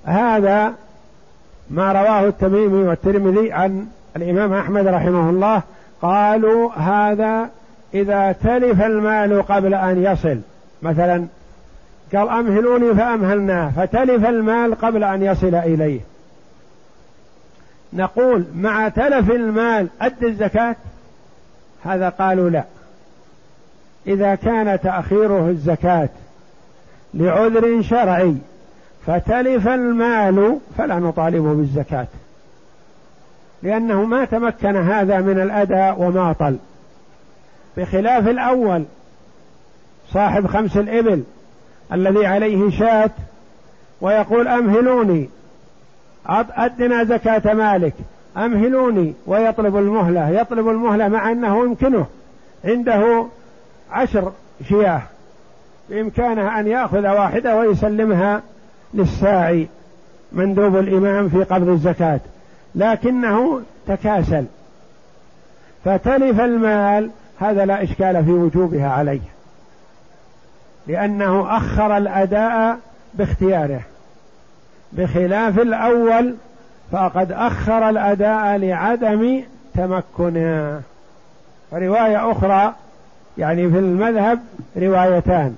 هذا 0.04 0.74
ما 1.70 1.92
رواه 1.92 2.28
التميمي 2.28 2.88
والترمذي 2.88 3.52
عن 3.52 3.86
الإمام 4.16 4.52
أحمد 4.52 4.86
رحمه 4.86 5.30
الله. 5.30 5.62
قالوا 6.02 6.72
هذا 6.72 7.50
إذا 7.94 8.32
تلف 8.32 8.82
المال 8.82 9.42
قبل 9.42 9.74
أن 9.74 10.04
يصل. 10.04 10.40
مثلا 10.82 11.26
قال 12.14 12.28
أمهلوني 12.28 12.94
فأمهلناه 12.94 13.70
فتلف 13.76 14.26
المال 14.26 14.74
قبل 14.74 15.04
أن 15.04 15.22
يصل 15.22 15.54
إليه. 15.54 16.00
نقول 17.92 18.44
مع 18.54 18.88
تلف 18.88 19.30
المال 19.30 19.88
أد 20.00 20.24
الزكاة؟ 20.24 20.76
هذا 21.84 22.08
قالوا 22.08 22.50
لا. 22.50 22.64
إذا 24.06 24.34
كان 24.34 24.80
تأخيره 24.80 25.48
الزكاة 25.48 26.08
لعذر 27.14 27.82
شرعي. 27.82 28.36
فتلف 29.06 29.68
المال 29.68 30.58
فلا 30.78 30.98
نطالبه 30.98 31.54
بالزكاة. 31.54 32.06
لأنه 33.62 34.04
ما 34.04 34.24
تمكن 34.24 34.76
هذا 34.76 35.20
من 35.20 35.40
الأداء 35.40 36.00
وماطل. 36.02 36.56
بخلاف 37.76 38.28
الأول 38.28 38.84
صاحب 40.12 40.46
خمس 40.46 40.76
الإبل 40.76 41.22
الذي 41.92 42.26
عليه 42.26 42.70
شاة 42.70 43.10
ويقول 44.00 44.48
أمهلوني 44.48 45.28
أدنا 46.56 47.04
زكاة 47.04 47.54
مالك. 47.54 47.94
أمهلوني 48.36 49.14
ويطلب 49.26 49.76
المهلة 49.76 50.28
يطلب 50.28 50.68
المهلة 50.68 51.08
مع 51.08 51.32
أنه 51.32 51.64
يمكنه. 51.64 52.06
عنده 52.64 53.26
عشر 53.90 54.32
شياه. 54.68 55.02
بإمكانه 55.90 56.60
أن 56.60 56.66
يأخذ 56.66 57.08
واحدة 57.08 57.56
ويسلمها 57.56 58.42
للساعي 58.94 59.68
مندوب 60.32 60.76
الإمام 60.76 61.28
في 61.28 61.44
قبض 61.44 61.68
الزكاة. 61.68 62.20
لكنه 62.74 63.62
تكاسل. 63.86 64.44
فتلف 65.84 66.40
المال 66.40 67.10
هذا 67.40 67.64
لا 67.64 67.82
إشكال 67.82 68.24
في 68.24 68.30
وجوبها 68.30 68.88
عليه. 68.88 69.20
لأنه 70.86 71.56
أخر 71.56 71.96
الأداء 71.96 72.78
باختياره. 73.14 73.80
بخلاف 74.92 75.58
الأول 75.58 76.34
فقد 76.92 77.32
أخر 77.32 77.88
الأداء 77.88 78.56
لعدم 78.56 79.42
تمكنه. 79.74 80.80
رواية 81.72 82.30
أخرى 82.30 82.74
يعني 83.38 83.70
في 83.70 83.78
المذهب 83.78 84.40
روايتان. 84.76 85.56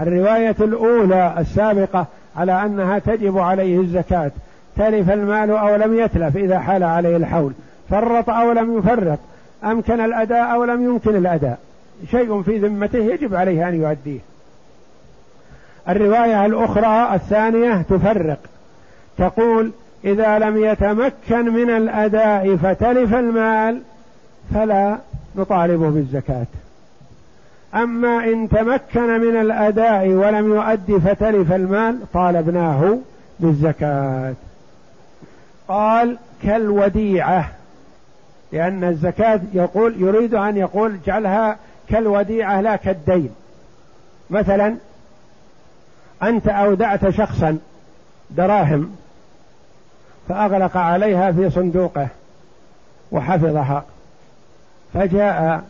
الرواية 0.00 0.56
الأولى 0.60 1.34
السابقة 1.38 2.06
على 2.36 2.62
أنها 2.62 2.98
تجب 2.98 3.38
عليه 3.38 3.80
الزكاة. 3.80 4.30
تلف 4.76 5.10
المال 5.10 5.50
أو 5.50 5.76
لم 5.76 5.98
يتلف 5.98 6.36
إذا 6.36 6.58
حال 6.58 6.82
عليه 6.82 7.16
الحول. 7.16 7.52
فرط 7.90 8.30
أو 8.30 8.52
لم 8.52 8.78
يفرط. 8.78 9.18
أمكن 9.64 10.00
الأداء 10.00 10.54
أو 10.54 10.64
لم 10.64 10.84
يمكن 10.84 11.16
الأداء. 11.16 11.58
شيء 12.10 12.42
في 12.42 12.58
ذمته 12.58 12.98
يجب 12.98 13.34
عليه 13.34 13.68
أن 13.68 13.74
يؤديه. 13.74 14.20
الرواية 15.88 16.46
الأخرى 16.46 17.14
الثانية 17.14 17.82
تفرق. 17.82 18.38
تقول 19.18 19.70
إذا 20.04 20.38
لم 20.38 20.64
يتمكن 20.64 21.54
من 21.54 21.70
الأداء 21.70 22.56
فتلف 22.56 23.14
المال 23.14 23.80
فلا 24.54 24.98
نطالبه 25.36 25.90
بالزكاة. 25.90 26.46
أما 27.74 28.24
إن 28.24 28.48
تمكن 28.48 29.20
من 29.20 29.40
الأداء 29.40 30.08
ولم 30.08 30.54
يؤدي 30.54 31.00
فتلف 31.00 31.52
المال 31.52 31.98
طالبناه 32.12 32.98
بالزكاة. 33.40 34.34
قال 35.68 36.18
كالوديعة 36.42 37.50
لأن 38.52 38.84
الزكاة 38.84 39.40
يقول 39.52 40.02
يريد 40.02 40.34
أن 40.34 40.56
يقول 40.56 40.98
اجعلها 41.04 41.56
كالوديعة 41.88 42.60
لا 42.60 42.76
كالدين. 42.76 43.30
مثلا 44.30 44.76
أنت 46.22 46.48
أودعت 46.48 47.08
شخصا 47.08 47.58
دراهم 48.30 48.96
فأغلق 50.28 50.76
عليها 50.76 51.32
في 51.32 51.50
صندوقه 51.50 52.08
وحفظها 53.12 53.84
فجاء 54.94 55.64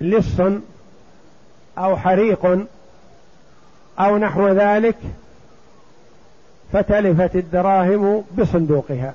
لص 0.00 0.40
أو 1.78 1.96
حريق 1.96 2.66
أو 3.98 4.18
نحو 4.18 4.48
ذلك 4.48 4.96
فتلفت 6.72 7.36
الدراهم 7.36 8.24
بصندوقها 8.38 9.14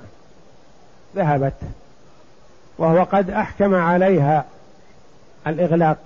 ذهبت 1.16 1.54
وهو 2.78 3.02
قد 3.02 3.30
أحكم 3.30 3.74
عليها 3.74 4.44
الإغلاق. 5.46 5.98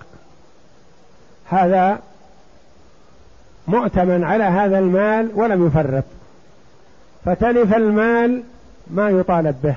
هذا 1.48 1.98
مؤتمن 3.66 4.24
على 4.24 4.44
هذا 4.44 4.78
المال 4.78 5.30
ولم 5.34 5.66
يفرط. 5.66 6.04
فتلف 7.24 7.74
المال 7.76 8.42
ما 8.90 9.10
يطالب 9.10 9.56
به 9.62 9.76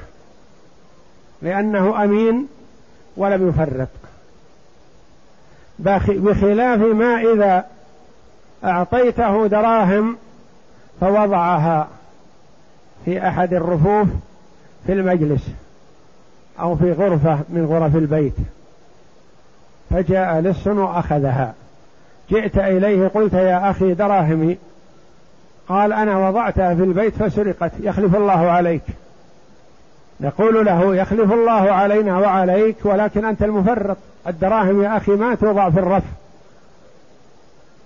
لأنه 1.41 2.03
أمين 2.03 2.47
ولم 3.17 3.49
يفرط. 3.49 4.06
بخلاف 5.79 6.79
ما 6.79 7.21
إذا 7.33 7.65
أعطيته 8.63 9.47
دراهم 9.47 10.17
فوضعها 11.01 11.87
في 13.05 13.27
أحد 13.27 13.53
الرفوف 13.53 14.07
في 14.85 14.93
المجلس 14.93 15.49
أو 16.59 16.75
في 16.75 16.91
غرفة 16.91 17.39
من 17.49 17.65
غرف 17.65 17.95
البيت. 17.95 18.33
فجاء 19.89 20.39
لص 20.39 20.67
وأخذها. 20.67 21.53
جئت 22.29 22.57
إليه 22.57 23.07
قلت 23.07 23.33
يا 23.33 23.69
أخي 23.69 23.93
دراهمي. 23.93 24.57
قال 25.69 25.93
أنا 25.93 26.29
وضعتها 26.29 26.75
في 26.75 26.83
البيت 26.83 27.23
فسرقت 27.23 27.71
يخلف 27.79 28.15
الله 28.15 28.51
عليك. 28.51 28.83
نقول 30.19 30.65
له 30.65 30.95
يخلف 30.95 31.33
الله 31.33 31.51
علينا 31.51 32.17
وعليك 32.17 32.75
ولكن 32.83 33.25
أنت 33.25 33.43
المفرط. 33.43 33.97
الدراهم 34.27 34.83
يا 34.83 34.97
أخي 34.97 35.11
ما 35.11 35.35
توضع 35.35 35.69
في 35.69 35.79
الرف. 35.79 36.03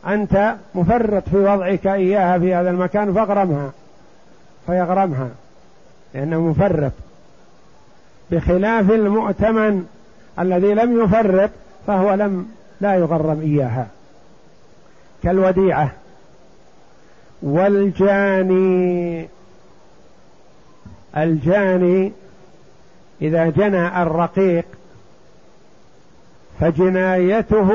أنت 0.08 0.56
مفرط 0.76 1.30
في 1.30 1.38
وضعك 1.38 1.88
إياها 1.88 2.40
في 2.40 2.54
هذا 2.54 2.70
المكان 2.70 3.14
فاغرمها. 3.14 3.72
فيغرمها. 4.66 5.30
لأنه 6.14 6.40
مفرط. 6.42 6.92
بخلاف 8.32 8.92
المؤتمن 8.92 9.86
الذي 10.40 10.74
لم 10.74 11.04
يفرط 11.04 11.50
فهو 11.88 12.14
لم 12.14 12.48
لا 12.82 12.96
يغرم 12.96 13.42
إياها. 13.42 13.88
كالوديعة. 15.24 15.92
والجاني. 17.42 19.28
الجاني 21.18 22.12
إذا 23.22 23.50
جنى 23.50 24.02
الرقيق 24.02 24.66
فجنايته 26.60 27.72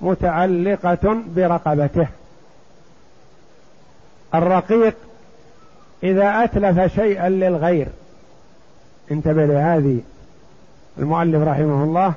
متعلقة 0.00 1.22
برقبته. 1.36 2.06
الرقيق 4.34 4.94
إذا 6.02 6.44
أتلف 6.44 6.94
شيئا 6.94 7.28
للغير. 7.28 7.88
انتبه 9.10 9.46
لهذه. 9.46 10.00
المؤلف 10.98 11.48
رحمه 11.48 11.84
الله 11.84 12.14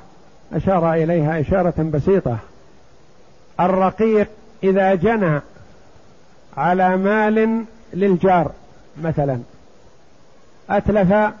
أشار 0.52 0.94
إليها 0.94 1.40
إشارة 1.40 1.82
بسيطة. 1.82 2.38
الرقيق 3.60 4.28
إذا 4.64 4.94
جنى 4.94 5.40
على 6.56 6.96
مال 6.96 7.64
للجار 7.94 8.50
مثلا 9.02 9.40
أتلف 10.70 11.32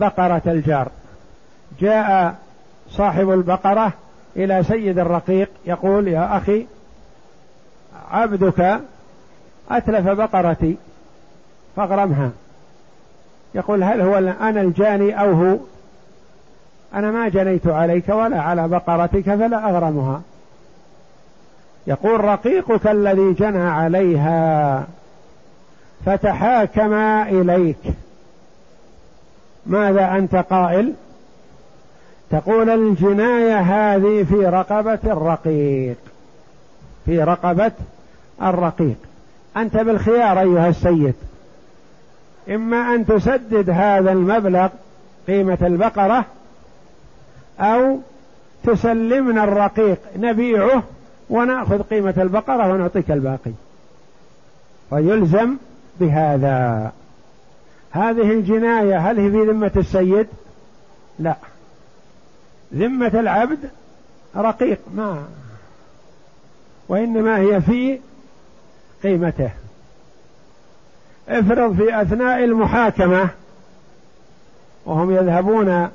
بقرة 0.00 0.42
الجار. 0.46 0.88
جاء 1.80 2.36
صاحب 2.90 3.30
البقرة 3.30 3.92
إلى 4.36 4.64
سيد 4.64 4.98
الرقيق 4.98 5.50
يقول 5.66 6.08
يا 6.08 6.36
أخي 6.36 6.66
عبدك 8.10 8.80
أتلف 9.70 10.08
بقرتي 10.08 10.76
فاغرمها. 11.76 12.30
يقول 13.54 13.82
هل 13.82 14.00
هو 14.00 14.16
أنا 14.18 14.60
الجاني 14.60 15.20
أو 15.20 15.32
هو؟ 15.32 15.56
أنا 16.94 17.10
ما 17.10 17.28
جنيت 17.28 17.66
عليك 17.66 18.08
ولا 18.08 18.40
على 18.42 18.68
بقرتك 18.68 19.22
فلا 19.22 19.70
أغرمها. 19.70 20.22
يقول 21.86 22.24
رقيقك 22.24 22.86
الذي 22.86 23.32
جنى 23.32 23.62
عليها 23.62 24.86
فتحاكم 26.06 26.94
إليك. 26.94 27.94
ماذا 29.68 30.16
أنت 30.18 30.34
قائل؟ 30.34 30.92
تقول 32.30 32.70
الجناية 32.70 33.58
هذه 33.58 34.22
في 34.24 34.46
رقبة 34.46 34.98
الرقيق. 35.04 35.96
في 37.04 37.22
رقبة 37.22 37.72
الرقيق. 38.42 38.96
أنت 39.56 39.76
بالخيار 39.76 40.40
أيها 40.40 40.68
السيد. 40.68 41.14
إما 42.48 42.94
أن 42.94 43.06
تسدد 43.06 43.70
هذا 43.70 44.12
المبلغ 44.12 44.68
قيمة 45.26 45.58
البقرة 45.62 46.24
أو 47.60 47.98
تسلمنا 48.64 49.44
الرقيق 49.44 49.98
نبيعه 50.16 50.82
ونأخذ 51.30 51.82
قيمة 51.82 52.14
البقرة 52.16 52.72
ونعطيك 52.72 53.10
الباقي. 53.10 53.52
ويلزم 54.90 55.56
بهذا. 56.00 56.92
هذه 57.90 58.30
الجناية 58.32 58.98
هل 58.98 59.20
هي 59.20 59.30
في 59.30 59.50
ذمة 59.50 59.72
السيد؟ 59.76 60.26
لا. 61.18 61.36
ذمة 62.74 63.20
العبد 63.20 63.58
رقيق 64.36 64.78
ما. 64.94 65.24
وإنما 66.88 67.38
هي 67.38 67.60
في 67.60 68.00
قيمته. 69.02 69.50
افرض 71.28 71.76
في 71.76 72.02
أثناء 72.02 72.44
المحاكمة 72.44 73.28
وهم 74.86 75.10
يذهبون 75.10 75.88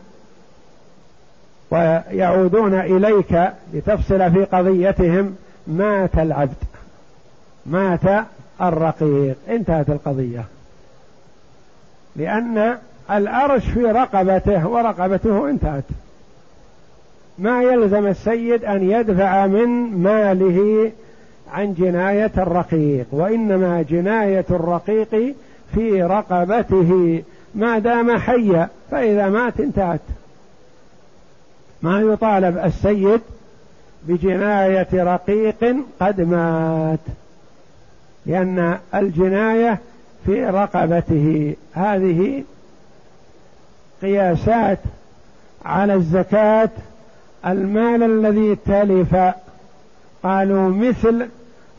ويعودون 1.72 2.74
إليك 2.74 3.52
لتفصل 3.74 4.32
في 4.32 4.46
قضيتهم 4.46 5.36
مات 5.68 6.18
العبد 6.18 6.64
مات 7.66 8.26
الرقيق. 8.62 9.36
انتهت 9.50 9.90
القضية. 9.90 10.46
لأن 12.16 12.78
الأرش 13.12 13.66
في 13.66 13.86
رقبته 13.86 14.68
ورقبته 14.68 15.50
انتهت. 15.50 15.84
ما 17.40 17.64
يلزم 17.64 18.08
السيد 18.08 18.66
أن 18.66 18.90
يدفع 18.92 19.48
من 19.48 19.68
ماله 20.04 20.92
عن 21.54 21.74
جناية 21.74 22.32
الرقيق 22.38 23.06
وإنما 23.12 23.82
جناية 23.82 24.46
الرقيق 24.50 25.36
في 25.76 26.04
رقبته. 26.04 27.24
ما 27.56 27.80
دام 27.80 28.18
حيا 28.18 28.70
فإذا 28.92 29.30
مات 29.30 29.60
انتهت. 29.60 30.02
ما 31.82 32.02
يطالب 32.02 32.58
السيد 32.58 33.22
بجناية 34.08 34.88
رقيق 34.94 35.76
قد 36.00 36.22
مات 36.22 37.00
لأن 38.26 38.78
الجناية 38.96 39.80
في 40.26 40.46
رقبته. 40.46 41.56
هذه 41.74 42.44
قياسات 44.02 44.80
على 45.66 45.94
الزكاة 45.94 46.70
المال 47.46 48.04
الذي 48.04 48.56
تلف. 48.56 49.16
قالوا 50.24 50.70
مثل 50.70 51.28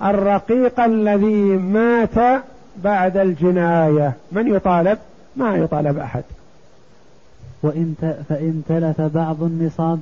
الرقيق 0.03 0.81
الذي 0.81 1.43
مات 1.57 2.43
بعد 2.77 3.17
الجناية. 3.17 4.13
من 4.33 4.55
يطالب؟ 4.55 4.99
ما 5.37 5.57
يطالب 5.57 5.99
أحد. 5.99 6.23
وإن 7.63 7.95
فإن 8.29 8.63
تلف 8.69 9.01
بعض 9.01 9.43
النصاب 9.43 10.01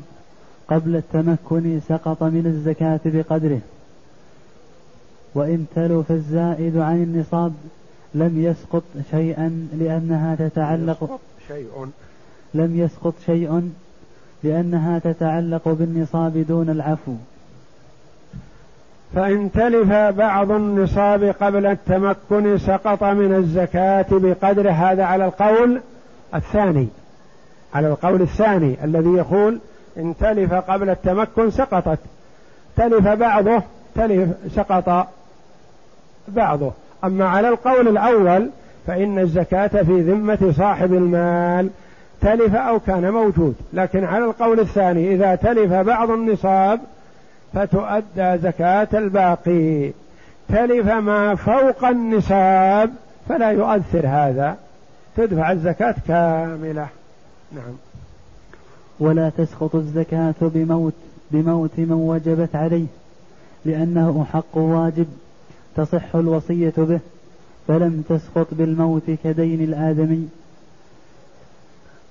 قبل 0.68 0.96
التمكن 0.96 1.80
سقط 1.88 2.22
من 2.22 2.46
الزكاة 2.46 3.00
بقدره. 3.04 3.60
وإن 5.34 5.66
تلف 5.74 6.10
الزائد 6.10 6.76
عن 6.76 7.02
النصاب 7.02 7.52
لم 8.14 8.42
يسقط 8.44 8.82
شيئا 9.10 9.68
لأنها 9.72 10.34
تتعلق 10.34 11.20
شيء 11.48 11.88
لم 12.54 12.78
يسقط 12.78 13.14
شيء 13.26 13.70
لأنها 14.44 14.98
تتعلق 14.98 15.68
بالنصاب 15.68 16.38
دون 16.48 16.70
العفو. 16.70 17.14
فإن 19.14 19.52
تلف 19.52 19.92
بعض 19.92 20.50
النصاب 20.50 21.24
قبل 21.24 21.66
التمكن 21.66 22.58
سقط 22.58 23.04
من 23.04 23.34
الزكاة 23.34 24.06
بقدر 24.10 24.70
هذا 24.70 25.04
على 25.04 25.24
القول 25.24 25.80
الثاني. 26.34 26.88
على 27.74 27.88
القول 27.88 28.22
الثاني 28.22 28.84
الذي 28.84 29.10
يقول 29.10 29.58
إن 29.96 30.14
تلف 30.20 30.54
قبل 30.54 30.90
التمكن 30.90 31.50
سقطت. 31.50 31.98
تلف 32.76 33.08
بعضه 33.08 33.62
تلف 33.94 34.30
سقط 34.54 35.08
بعضه. 36.28 36.72
أما 37.04 37.28
على 37.28 37.48
القول 37.48 37.88
الأول 37.88 38.50
فإن 38.86 39.18
الزكاة 39.18 39.82
في 39.82 40.00
ذمة 40.00 40.54
صاحب 40.56 40.92
المال 40.92 41.70
تلف 42.20 42.54
أو 42.54 42.80
كان 42.80 43.10
موجود. 43.10 43.54
لكن 43.72 44.04
على 44.04 44.24
القول 44.24 44.60
الثاني 44.60 45.14
إذا 45.14 45.34
تلف 45.34 45.72
بعض 45.72 46.10
النصاب 46.10 46.80
فتؤدى 47.54 48.38
زكاة 48.38 48.88
الباقي. 48.94 49.90
تلف 50.48 50.86
ما 50.86 51.34
فوق 51.34 51.84
النصاب 51.84 52.90
فلا 53.28 53.50
يؤثر 53.50 54.06
هذا. 54.06 54.56
تدفع 55.16 55.52
الزكاة 55.52 55.94
كاملة. 56.08 56.86
نعم. 57.52 57.74
ولا 59.00 59.30
تسقط 59.38 59.74
الزكاة 59.74 60.34
بموت 60.40 60.94
بموت 61.30 61.70
من 61.78 61.92
وجبت 61.92 62.56
عليه 62.56 62.86
لأنه 63.64 64.26
حق 64.32 64.56
واجب. 64.56 65.06
تصح 65.76 66.14
الوصية 66.16 66.72
به 66.76 67.00
فلم 67.68 68.04
تسقط 68.08 68.46
بالموت 68.52 69.02
كدين 69.24 69.60
الآدمي. 69.60 70.28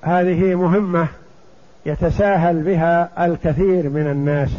هذه 0.02 0.56
مهمة 0.56 1.08
يتساهل 1.86 2.63
بها 2.63 3.26
الكثير 3.26 3.89
من 3.89 4.08
الناس. 4.12 4.50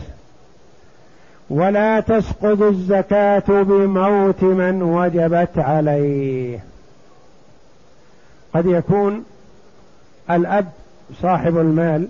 ولا 1.51 2.01
تسقط 2.01 2.62
الزكاة 2.62 3.62
بموت 3.62 4.43
من 4.43 4.83
وجبت 4.83 5.59
عليه. 5.59 6.65
قد 8.55 8.67
يكون 8.67 9.25
الأب 10.31 10.69
صاحب 11.23 11.59
المال 11.59 12.09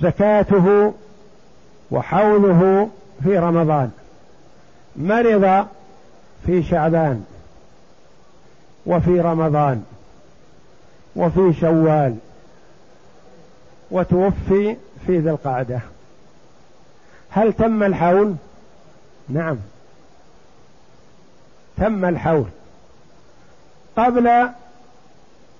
زكاته 0.00 0.94
وحوله 1.90 2.88
في 3.22 3.38
رمضان. 3.38 3.90
مرض 4.96 5.66
في 6.46 6.62
شعبان 6.62 7.24
وفي 8.86 9.20
رمضان 9.20 9.84
وفي 11.16 11.52
شوال 11.60 12.16
وتوفي 13.90 14.76
في 15.06 15.18
ذي 15.18 15.30
القعدة. 15.30 15.80
هل 17.30 17.52
تم 17.52 17.82
الحول؟ 17.82 18.34
نعم. 19.28 19.56
تم 21.76 22.04
الحول. 22.04 22.46
قبل 23.96 24.48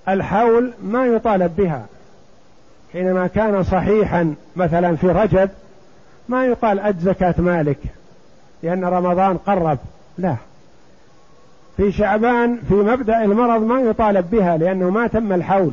الحول 0.09 0.73
ما 0.83 1.07
يطالب 1.07 1.57
بها. 1.57 1.87
حينما 2.93 3.27
كان 3.27 3.63
صحيحا 3.63 4.35
مثلا 4.57 4.97
في 4.97 5.07
رجب 5.07 5.51
ما 6.29 6.47
يقال 6.47 6.81
أد 6.81 6.99
زكاة 6.99 7.35
مالك 7.39 7.79
لأن 8.63 8.85
رمضان 8.85 9.37
قرب. 9.39 9.79
لا. 10.19 10.37
في 11.81 11.93
شعبان 11.93 12.57
في 12.69 12.75
مبدأ 12.75 13.25
المرض 13.25 13.63
ما 13.63 13.81
يطالب 13.81 14.31
بها 14.31 14.57
لأنه 14.57 14.91
ما 14.91 15.07
تم 15.07 15.33
الحول. 15.33 15.73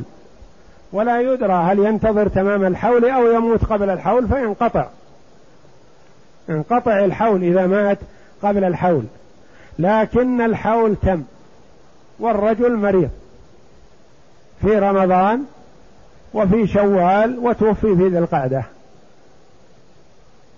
ولا 0.92 1.20
يدرى 1.20 1.52
هل 1.52 1.78
ينتظر 1.78 2.28
تمام 2.28 2.64
الحول 2.64 3.10
أو 3.10 3.32
يموت 3.32 3.64
قبل 3.64 3.90
الحول 3.90 4.28
فينقطع. 4.28 4.86
انقطع 6.50 7.04
الحول 7.04 7.42
إذا 7.42 7.66
مات 7.66 7.98
قبل 8.42 8.64
الحول. 8.64 9.02
لكن 9.78 10.40
الحول 10.40 10.96
تم 10.96 11.22
والرجل 12.18 12.76
مريض. 12.76 13.10
في 14.60 14.78
رمضان 14.78 15.44
وفي 16.34 16.66
شوال 16.66 17.38
وتوفي 17.38 17.96
في 17.96 18.08
ذي 18.08 18.18
القعدة. 18.18 18.64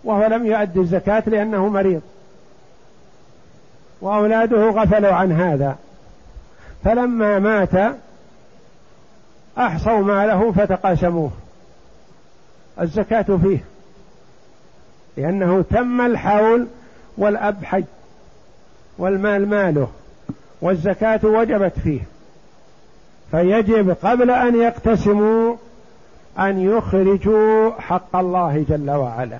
وهو 0.04 0.26
لم 0.26 0.46
يؤدي 0.46 0.80
الزكاة 0.80 1.22
لأنه 1.26 1.68
مريض. 1.68 2.02
وأولاده 4.00 4.70
غفلوا 4.70 5.12
عن 5.12 5.32
هذا. 5.32 5.76
فلما 6.84 7.38
مات 7.38 7.94
أحصوا 9.58 9.98
ماله 9.98 10.52
فتقاسموه. 10.52 11.30
الزكاة 12.80 13.38
فيه. 13.42 13.64
لأنه 15.16 15.64
تم 15.70 16.00
الحول 16.00 16.66
والأب 17.18 17.64
حي 17.64 17.84
والمال 18.98 19.48
ماله 19.48 19.88
والزكاة 20.60 21.20
وجبت 21.24 21.78
فيه. 21.78 22.00
فيجب 23.30 23.96
قبل 24.02 24.30
أن 24.30 24.60
يقتسموا 24.60 25.56
أن 26.38 26.60
يخرجوا 26.60 27.70
حق 27.80 28.16
الله 28.16 28.64
جل 28.68 28.90
وعلا. 28.90 29.38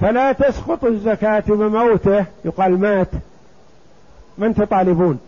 فلا 0.00 0.32
تسقط 0.32 0.84
الزكاة 0.84 1.44
بموته 1.48 2.24
يقال 2.44 2.80
مات 2.80 3.08
من 4.38 4.54
تطالبون 4.54 5.18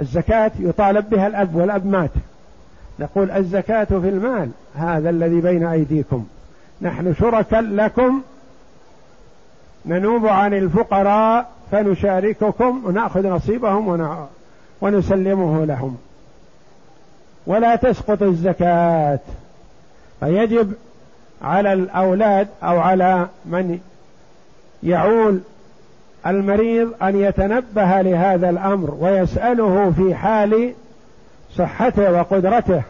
الزكاة 0.00 0.52
يطالب 0.58 1.10
بها 1.10 1.26
الأب 1.26 1.54
والأب 1.54 1.86
مات. 1.86 2.10
نقول 2.98 3.30
الزكاة 3.30 3.84
في 3.84 4.08
المال 4.08 4.50
هذا 4.74 5.10
الذي 5.10 5.40
بين 5.40 5.66
أيديكم. 5.66 6.26
نحن 6.82 7.14
شركا 7.14 7.56
لكم. 7.56 8.22
ننوب 9.86 10.26
عن 10.26 10.54
الفقراء 10.54 11.50
فنشارككم 11.70 12.82
ونأخذ 12.84 13.26
نصيبهم 13.26 14.26
ونسلمه 14.80 15.64
لهم. 15.64 15.96
ولا 17.46 17.76
تسقط 17.76 18.22
الزكاة. 18.22 19.20
فيجب 20.20 20.72
على 21.42 21.72
الأولاد 21.72 22.48
أو 22.62 22.80
على 22.80 23.28
من 23.44 23.78
يعول 24.82 25.40
المريض 26.26 26.92
أن 27.02 27.16
يتنبه 27.16 28.02
لهذا 28.02 28.50
الأمر 28.50 28.96
ويسأله 29.00 29.90
في 29.90 30.14
حال 30.14 30.74
صحته 31.56 32.12
وقدرته. 32.12 32.82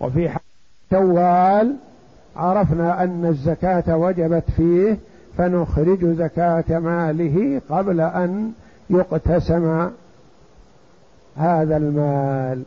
وفي 0.00 0.28
حال 0.28 0.42
شوال 0.90 1.76
عرفنا 2.36 3.02
أن 3.02 3.26
الزكاة 3.26 3.96
وجبت 3.96 4.44
فيه 4.56 4.98
فنخرج 5.38 6.04
زكاة 6.04 6.78
ماله 6.78 7.60
قبل 7.70 8.00
أن 8.00 8.52
يقتسم 8.90 9.90
هذا 11.36 11.76
المال. 11.76 12.62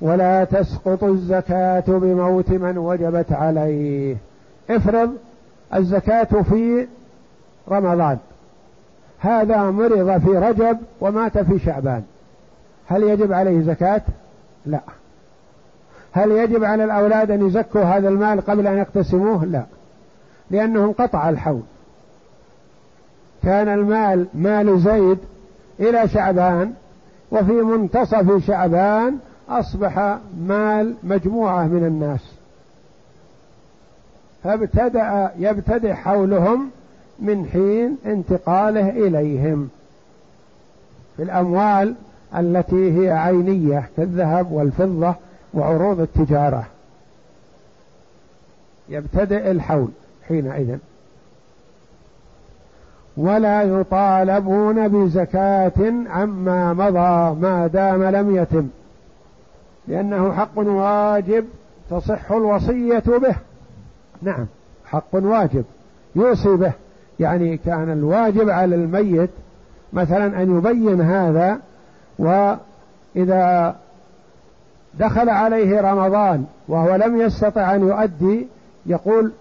ولا 0.00 0.44
تسقط 0.44 1.04
الزكاة 1.04 1.84
بموت 1.88 2.50
من 2.50 2.78
وجبت 2.78 3.32
عليه. 3.32 4.16
افرض 4.70 5.10
الزكاة 5.74 6.42
في 6.42 6.86
رمضان. 7.68 8.18
هذا 9.18 9.70
مرض 9.70 10.20
في 10.20 10.38
رجب 10.38 10.78
ومات 11.00 11.38
في 11.38 11.58
شعبان. 11.58 12.02
هل 12.86 13.02
يجب 13.02 13.32
عليه 13.32 13.62
زكاة؟ 13.62 14.02
لا. 14.66 14.80
هل 16.12 16.30
يجب 16.30 16.64
على 16.64 16.84
الأولاد 16.84 17.30
أن 17.30 17.46
يزكوا 17.46 17.82
هذا 17.82 18.08
المال 18.08 18.40
قبل 18.40 18.66
أن 18.66 18.78
يقتسموه؟ 18.78 19.44
لا. 19.44 19.62
لأنه 20.50 20.84
انقطع 20.84 21.28
الحول. 21.28 21.62
كان 23.42 23.68
المال 23.68 24.26
مال 24.34 24.80
زيد 24.80 25.18
إلى 25.80 26.08
شعبان 26.08 26.72
وفي 27.30 27.52
منتصف 27.52 28.46
شعبان 28.46 29.18
أصبح 29.48 30.18
مال 30.40 30.94
مجموعة 31.02 31.64
من 31.64 31.84
الناس. 31.86 32.20
فابتدأ 34.44 35.30
يبتدئ 35.38 35.92
حولهم 35.92 36.70
من 37.18 37.46
حين 37.52 37.96
انتقاله 38.12 38.90
إليهم. 38.90 39.68
في 41.16 41.22
الأموال 41.22 41.94
التي 42.36 43.00
هي 43.00 43.10
عينية 43.10 43.88
كالذهب 43.96 44.52
والفضة 44.52 45.14
وعروض 45.54 46.00
التجارة. 46.00 46.66
يبتدئ 48.88 49.50
الحول 49.50 49.88
حينئذ. 50.28 50.76
ولا 53.16 53.62
يطالبون 53.62 54.88
بزكاة 54.88 55.92
عما 56.06 56.72
مضى 56.72 57.40
ما 57.40 57.66
دام 57.66 58.02
لم 58.04 58.36
يتم 58.36 58.68
لأنه 59.88 60.32
حق 60.32 60.58
واجب 60.58 61.44
تصح 61.90 62.32
الوصية 62.32 62.98
به. 63.06 63.36
نعم 64.22 64.46
حق 64.84 65.14
واجب 65.14 65.64
يوصي 66.16 66.56
به. 66.56 66.72
يعني 67.20 67.56
كان 67.56 67.92
الواجب 67.92 68.50
على 68.50 68.74
الميت 68.74 69.30
مثلا 69.92 70.42
أن 70.42 70.58
يبين 70.58 71.00
هذا 71.00 71.58
وإذا 72.18 73.76
دخل 74.98 75.28
عليه 75.28 75.80
رمضان 75.80 76.44
وهو 76.68 76.96
لم 76.96 77.20
يستطع 77.20 77.74
أن 77.74 77.80
يؤدي 77.80 78.46
يقول 78.86 79.32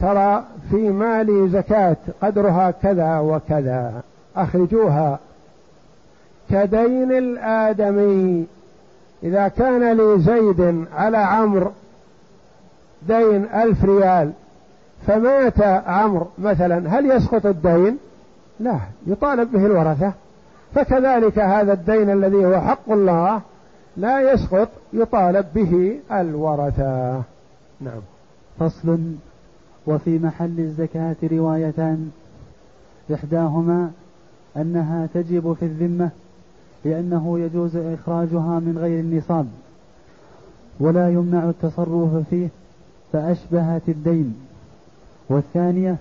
ترى 0.00 0.44
في 0.70 0.76
مالي 0.90 1.48
زكاة 1.48 1.96
قدرها 2.22 2.70
كذا 2.70 3.18
وكذا 3.18 4.02
أخرجوها. 4.36 5.18
كدين 6.50 7.12
الآدمي 7.12 8.46
إذا 9.22 9.48
كان 9.48 9.96
لزيد 9.96 10.86
على 10.94 11.16
عمرو 11.16 11.70
دين 13.08 13.44
ألف 13.54 13.84
ريال 13.84 14.32
فمات 15.06 15.60
عمرو 15.86 16.26
مثلا 16.38 16.98
هل 16.98 17.10
يسقط 17.10 17.46
الدين؟ 17.46 17.98
لا 18.60 18.78
يطالب 19.06 19.52
به 19.52 19.66
الورثة. 19.66 20.12
فكذلك 20.74 21.38
هذا 21.38 21.72
الدين 21.72 22.10
الذي 22.10 22.46
هو 22.46 22.60
حق 22.60 22.90
الله 22.90 23.40
لا 23.96 24.32
يسقط 24.32 24.68
يطالب 24.92 25.46
به 25.54 26.00
الورثة. 26.12 27.22
نعم. 27.80 28.00
فصل. 28.58 28.98
وفي 29.86 30.18
محل 30.18 30.60
الزكاة 30.60 31.16
روايتان. 31.32 32.10
إحداهما 33.14 33.90
أنها 34.56 35.08
تجب 35.14 35.52
في 35.52 35.64
الذمة 35.64 36.10
لأنه 36.84 37.38
يجوز 37.38 37.76
إخراجها 37.76 38.60
من 38.60 38.78
غير 38.78 39.00
النصاب 39.00 39.46
ولا 40.80 41.10
يمنع 41.10 41.48
التصرف 41.48 42.28
فيه 42.30 42.48
فأشبهت 43.12 43.88
الدين. 43.88 44.34
والثانية 45.28 45.96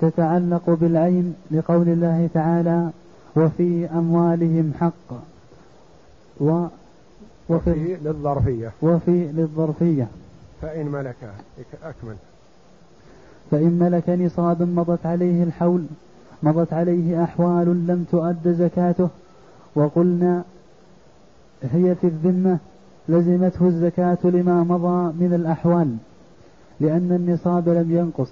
تتعلق 0.00 0.70
بالعين 0.70 1.34
لقول 1.50 1.88
الله 1.88 2.28
تعالى 2.34 2.90
وفي 3.36 3.86
أموالهم 3.86 4.72
حق. 4.80 5.16
و 6.40 6.66
وفي 7.48 7.96
للظرفية. 8.04 8.72
وفي 8.82 9.32
للظرفية. 9.32 10.06
فإن 10.62 10.86
ملك 10.86 11.16
أكمل. 11.84 12.16
فإن 13.50 13.78
ملك 13.78 14.08
نصابا 14.08 14.64
مضت 14.64 15.06
عليه 15.06 15.42
الحول 15.42 15.86
مضت 16.42 16.72
عليه 16.72 17.24
أحوال 17.24 17.86
لم 17.86 18.06
تؤد 18.10 18.48
زكاته 18.58 19.08
وقلنا 19.74 20.44
هي 21.62 21.94
في 21.94 22.06
الذمة 22.06 22.58
لزمته 23.08 23.66
الزكاة 23.66 24.18
لما 24.24 24.64
مضى 24.64 25.24
من 25.24 25.34
الأحوال 25.34 25.96
لأن 26.80 27.12
النصاب 27.12 27.68
لم 27.68 27.96
ينقص. 27.96 28.30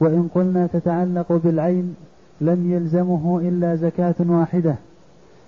وإن 0.00 0.28
قلنا 0.34 0.66
تتعلق 0.66 1.32
بالعين 1.32 1.94
لم 2.40 2.72
يلزمه 2.72 3.40
إلا 3.40 3.76
زكاة 3.76 4.14
واحدة 4.20 4.74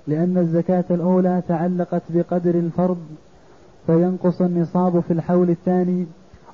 لأن 0.07 0.38
الزكاة 0.38 0.85
الأولى 0.90 1.42
تعلقت 1.48 2.02
بقدر 2.11 2.54
الفرض 2.54 2.98
فينقص 3.87 4.40
النصاب 4.40 5.00
في 5.00 5.12
الحول 5.12 5.50
الثاني 5.50 6.07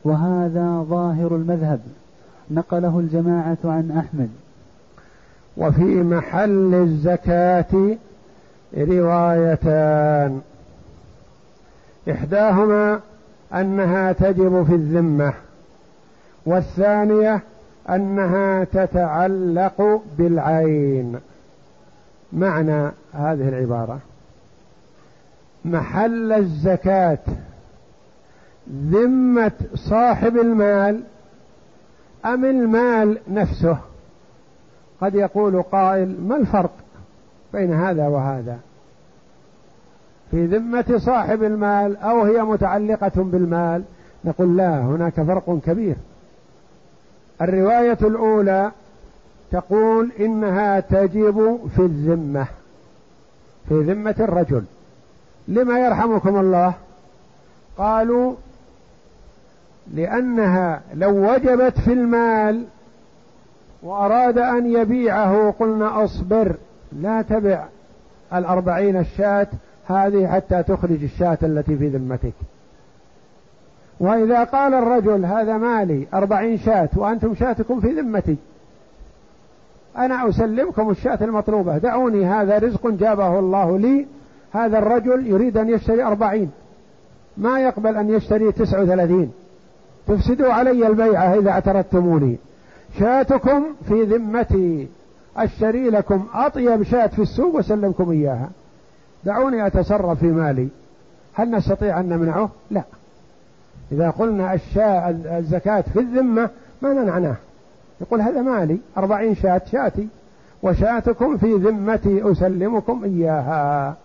وهذا 0.04 0.86
ظاهر 0.88 1.36
المذهب 1.36 1.80
نقله 2.50 2.98
الجماعة 2.98 3.58
عن 3.64 3.90
أحمد. 3.90 4.28
وفي 5.56 6.02
محل 6.02 6.74
الزكاة 6.74 7.96
روايتان. 8.78 10.40
إحداهما 12.10 13.00
أنها 13.54 14.12
تجب 14.12 14.62
في 14.62 14.74
الذمة 14.74 15.32
والثانية 16.46 17.42
أنها 17.88 18.64
تتعلق 18.64 20.02
بالعين. 20.18 21.20
معنى 22.32 22.90
هذه 23.12 23.48
العبارة. 23.48 23.98
محل 25.64 26.32
الزكاة. 26.32 27.18
ذمة 28.72 29.52
صاحب 29.74 30.36
المال. 30.36 31.02
أم 32.24 32.44
المال 32.44 33.18
نفسه. 33.28 33.78
قد 35.00 35.14
يقول 35.14 35.62
قائل 35.62 36.16
ما 36.20 36.36
الفرق 36.36 36.72
بين 37.52 37.74
هذا 37.74 38.08
وهذا؟ 38.08 38.58
في 40.30 40.46
ذمة 40.46 40.98
صاحب 40.98 41.42
المال 41.42 41.96
أو 41.96 42.22
هي 42.22 42.42
متعلقة 42.42 43.12
بالمال؟ 43.16 43.82
نقول 44.24 44.56
لا 44.56 44.80
هناك 44.80 45.22
فرق 45.22 45.58
كبير. 45.66 45.96
الرواية 47.42 47.98
الأولى 48.02 48.70
تقول 49.52 50.12
إنها 50.20 50.80
تجب 50.80 51.60
في 51.76 51.82
الذمة 51.82 52.46
في 53.68 53.74
ذمة 53.80 54.14
الرجل. 54.20 54.64
لما 55.48 55.78
يرحمكم 55.78 56.38
الله؟ 56.40 56.74
قالوا 57.78 58.34
لأنها 59.94 60.80
لو 60.94 61.32
وجبت 61.32 61.80
في 61.80 61.92
المال 61.92 62.64
وأراد 63.82 64.38
أن 64.38 64.72
يبيعه 64.72 65.54
قلنا 65.58 66.04
أصبر 66.04 66.56
لا 66.92 67.22
تبع 67.22 67.64
الأربعين 68.34 68.96
الشاة 68.96 69.46
هذه 69.86 70.26
حتى 70.26 70.62
تخرج 70.62 71.02
الشاة 71.02 71.38
التي 71.42 71.76
في 71.76 71.88
ذمتك. 71.88 72.32
وإذا 74.00 74.44
قال 74.44 74.74
الرجل 74.74 75.24
هذا 75.24 75.56
مالي 75.56 76.06
أربعين 76.14 76.58
شاة 76.58 76.88
وأنتم 76.96 77.34
شاتكم 77.34 77.80
في 77.80 77.88
ذمتي 77.88 78.36
أنا 79.96 80.28
أسلمكم 80.28 80.90
الشاة 80.90 81.18
المطلوبة 81.20 81.78
دعوني 81.78 82.26
هذا 82.26 82.58
رزق 82.58 82.88
جابه 82.88 83.38
الله 83.38 83.78
لي 83.78 84.06
هذا 84.52 84.78
الرجل 84.78 85.26
يريد 85.26 85.56
أن 85.56 85.68
يشتري 85.68 86.04
أربعين 86.04 86.50
ما 87.36 87.60
يقبل 87.60 87.96
أن 87.96 88.10
يشتري 88.10 88.52
تسعة 88.52 88.82
وثلاثين. 88.82 89.32
تفسدوا 90.06 90.52
علي 90.52 90.86
البيعة 90.86 91.34
إذا 91.34 91.50
اعترضتموني 91.50 92.36
شاتكم 92.98 93.64
في 93.88 94.02
ذمتي 94.02 94.88
أشتري 95.36 95.90
لكم 95.90 96.26
أطيب 96.34 96.82
شاة 96.82 97.06
في 97.06 97.22
السوق 97.22 97.54
وسلمكم 97.54 98.10
إياها. 98.10 98.50
دعوني 99.24 99.66
أتصرف 99.66 100.18
في 100.18 100.26
مالي. 100.26 100.68
هل 101.34 101.50
نستطيع 101.50 102.00
أن 102.00 102.08
نمنعه؟ 102.08 102.50
لا. 102.70 102.82
إذا 103.92 104.10
قلنا 104.10 104.54
الشاء 104.54 105.20
الزكاة 105.38 105.80
في 105.80 106.00
الذمة 106.00 106.50
ما 106.82 106.92
منعناه 106.92 107.36
يقول 108.00 108.20
هذا 108.20 108.42
مالي 108.42 108.78
أربعين 108.96 109.34
شاة 109.34 109.62
شاتي. 109.72 110.08
وشاتكم 110.62 111.36
في 111.36 111.54
ذمتي 111.54 112.32
أسلمكم 112.32 113.04
إياها. 113.04 113.96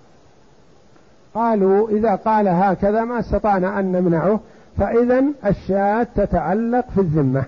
قالوا 1.34 1.90
إذا 1.90 2.16
قال 2.16 2.48
هكذا 2.48 3.04
ما 3.04 3.20
استطعنا 3.20 3.80
أن 3.80 3.92
نمنعه 3.92 4.40
فإذا 4.78 5.24
الشاة 5.46 6.08
تتعلق 6.16 6.86
في 6.96 7.02
الذمة. 7.02 7.44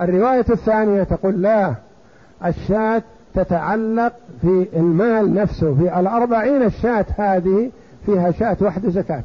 الرواية 0.00 0.44
الثانية 0.50 1.02
تقول 1.02 1.42
لا 1.42 1.74
الشاة 2.46 3.02
تتعلق 3.34 4.12
في 4.40 4.66
المال 4.76 5.34
نفسه 5.34 5.74
في 5.74 6.00
الأربعين 6.00 6.62
الشاة 6.62 7.06
هذه 7.16 7.70
فيها 8.06 8.30
شاة 8.30 8.56
واحدة 8.60 8.90
زكاة. 8.90 9.22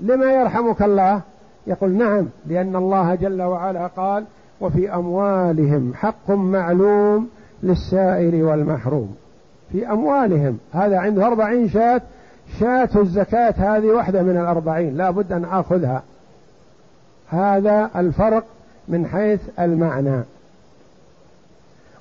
لما 0.00 0.32
يرحمك 0.32 0.82
الله؟ 0.82 1.20
يقول 1.66 1.90
نعم 1.90 2.26
لأن 2.46 2.76
الله 2.76 3.14
جل 3.14 3.42
وعلا 3.42 3.86
قال 3.86 4.24
وفي 4.60 4.94
أموالهم 4.94 5.92
حق 5.94 6.30
معلوم 6.30 7.28
للسائل 7.62 8.42
والمحروم. 8.42 9.16
في 9.72 9.90
أموالهم 9.90 10.58
هذا 10.72 10.98
عنده 10.98 11.26
أربعين 11.26 11.68
شاة 11.68 12.00
شاة 12.60 12.88
الزكاة 12.96 13.54
هذه 13.56 13.86
واحدة 13.86 14.22
من 14.22 14.36
الأربعين 14.36 14.96
لا 14.96 15.10
بد 15.10 15.32
أن 15.32 15.44
آخذها. 15.44 16.02
هذا 17.28 17.90
الفرق 17.96 18.44
من 18.88 19.06
حيث 19.06 19.40
المعنى. 19.60 20.22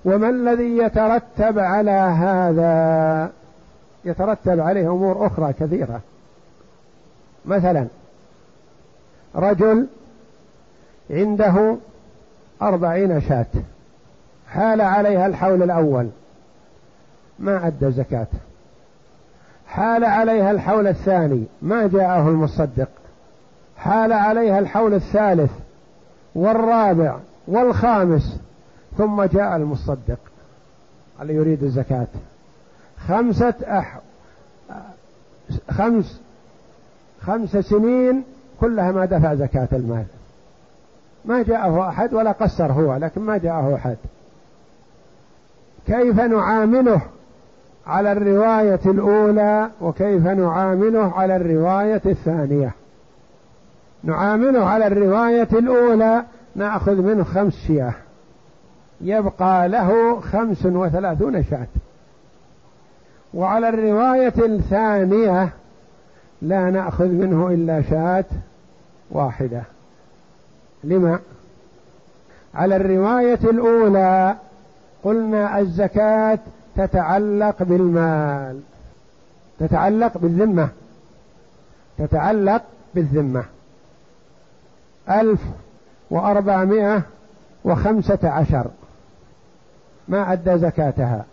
وما 0.06 0.30
الذي 0.30 0.78
يترتب 0.78 1.60
على 1.60 1.92
هذا؟ 1.92 3.32
يترتب 4.06 4.60
عليه 4.60 4.92
أمور 4.92 5.28
أخرى 5.28 5.54
كثيرة. 5.54 6.02
مثلا 7.46 7.88
رجل 9.36 9.88
عنده 11.10 11.78
أربعين 12.62 13.22
شاة 13.22 13.46
حال 14.48 14.82
عليها 14.82 15.28
الحول 15.28 15.64
الأول 15.64 16.10
ما 17.40 17.68
أدى 17.68 17.92
زكاة. 17.92 18.28
حال 19.68 20.06
عليها 20.06 20.52
الحول 20.52 20.88
الثاني 20.88 21.44
ما 21.62 21.88
جاءه 21.88 22.30
المصدق. 22.30 22.90
حال 23.78 24.14
عليها 24.14 24.60
الحول 24.60 24.94
الثالث 24.94 25.52
والرابع 26.36 27.18
والخامس 27.48 28.40
ثم 28.98 29.24
جاء 29.24 29.56
المصدق. 29.56 30.20
اللي 31.22 31.34
يريد 31.34 31.64
الزكاة؟ 31.64 32.08
خمسة 33.08 33.54
أح 33.64 34.00
خمس 35.72 36.22
خمس 37.26 37.58
سنين 37.58 38.24
كلها 38.60 38.92
ما 38.92 39.06
دفع 39.06 39.36
زكاة 39.36 39.68
المال. 39.74 40.06
ما 41.26 41.44
جاءه 41.44 41.90
أحد 41.90 42.14
ولا 42.14 42.32
قصر 42.32 42.72
هو 42.72 42.96
لكن 42.96 43.22
ما 43.22 43.38
جاءه 43.38 43.76
أحد. 43.76 43.98
كيف 45.88 46.20
نعامله 46.20 47.02
على 47.88 48.12
الرواية 48.12 48.80
الأولى 48.86 49.70
وكيف 49.82 50.28
نعامله 50.28 51.12
على 51.14 51.36
الرواية 51.36 52.02
الثانية؟ 52.06 52.72
نعامله 54.04 54.66
على 54.66 54.88
الرواية 54.88 55.48
الأولى 55.54 56.24
نأخذ 56.56 56.96
منه 56.96 57.24
خمس 57.24 57.54
شياه. 57.68 57.94
يبقى 59.02 59.70
له 59.70 60.20
خمس 60.20 60.66
وثلاثون 60.66 61.44
شاة. 61.44 61.68
وعلى 63.34 63.70
الرواية 63.70 64.34
الثانية 64.38 65.50
لا 66.44 66.70
نأخذ 66.70 67.08
منه 67.08 67.48
إلا 67.48 67.82
شاة 67.82 68.26
واحدة. 69.12 69.62
لما؟ 70.84 71.20
على 72.56 72.76
الرواية 72.76 73.40
الأولى 73.44 74.36
قلنا 75.04 75.60
الزكاة 75.60 76.40
تتعلق 76.76 77.64
بالمال 77.64 78.60
تتعلق 79.60 80.18
بالذمة 80.18 80.70
تتعلق 81.98 82.62
بالذمة. 82.96 83.44
ألف 85.10 85.42
وأربعمائة 86.10 87.02
وخمسة 87.66 88.30
عشر. 88.30 88.68
ما 90.08 90.34
أدى 90.34 90.58
زكاتها؟ 90.58 91.26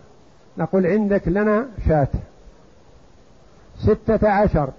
نقول 0.57 0.85
عندك 0.85 1.27
لنا 1.27 1.65
شاة. 1.87 2.07
ستة 3.79 4.29
عشر. 4.29 4.69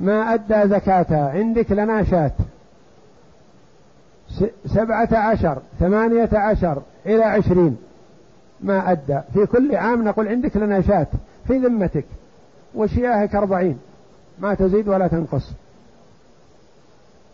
ما 0.00 0.34
أدى 0.34 0.68
زكاتها 0.68 1.30
عندك 1.30 1.72
لنا 1.72 2.04
شاة 2.04 2.32
سبعة 4.66 5.08
عشر 5.12 5.58
ثمانية 5.80 6.28
عشر 6.32 6.82
إلى 7.06 7.24
عشرين. 7.24 7.76
ما 8.60 8.92
أدى. 8.92 9.20
في 9.34 9.46
كل 9.46 9.76
عام 9.76 10.04
نقول 10.04 10.28
عندك 10.28 10.56
لنا 10.56 10.80
شاة 10.80 11.06
في 11.46 11.58
ذمتك. 11.58 12.04
وشياهك 12.74 13.34
أربعين. 13.34 13.78
ما 14.38 14.54
تزيد 14.54 14.88
ولا 14.88 15.08
تنقص. 15.08 15.52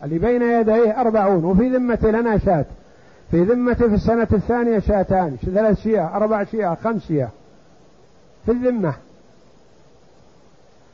اللي 0.04 0.18
بين 0.18 0.42
يديه 0.42 1.00
أربعون. 1.00 1.44
وفي 1.44 1.68
ذمته 1.68 2.10
لنا 2.10 2.38
شاة 2.38 2.64
في 3.30 3.44
ذمته 3.44 3.88
في 3.88 3.94
السنة 3.94 4.28
الثانية 4.32 4.78
شاتان. 4.78 5.36
ثلاث 5.44 5.80
شياه 5.80 6.16
أربع 6.16 6.44
شياه 6.44 6.74
خمس 6.84 7.06
شياه. 7.06 7.28
في 8.46 8.52
الذمة. 8.52 8.94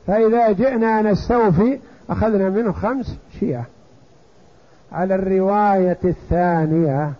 فإذا 0.07 0.51
جئنا 0.51 1.01
نستوفي 1.01 1.79
أخذنا 2.09 2.49
منه 2.49 2.71
خمس 2.71 3.17
شياه 3.39 3.65
على 4.91 5.15
الرواية 5.15 5.97
الثانية 6.05 7.13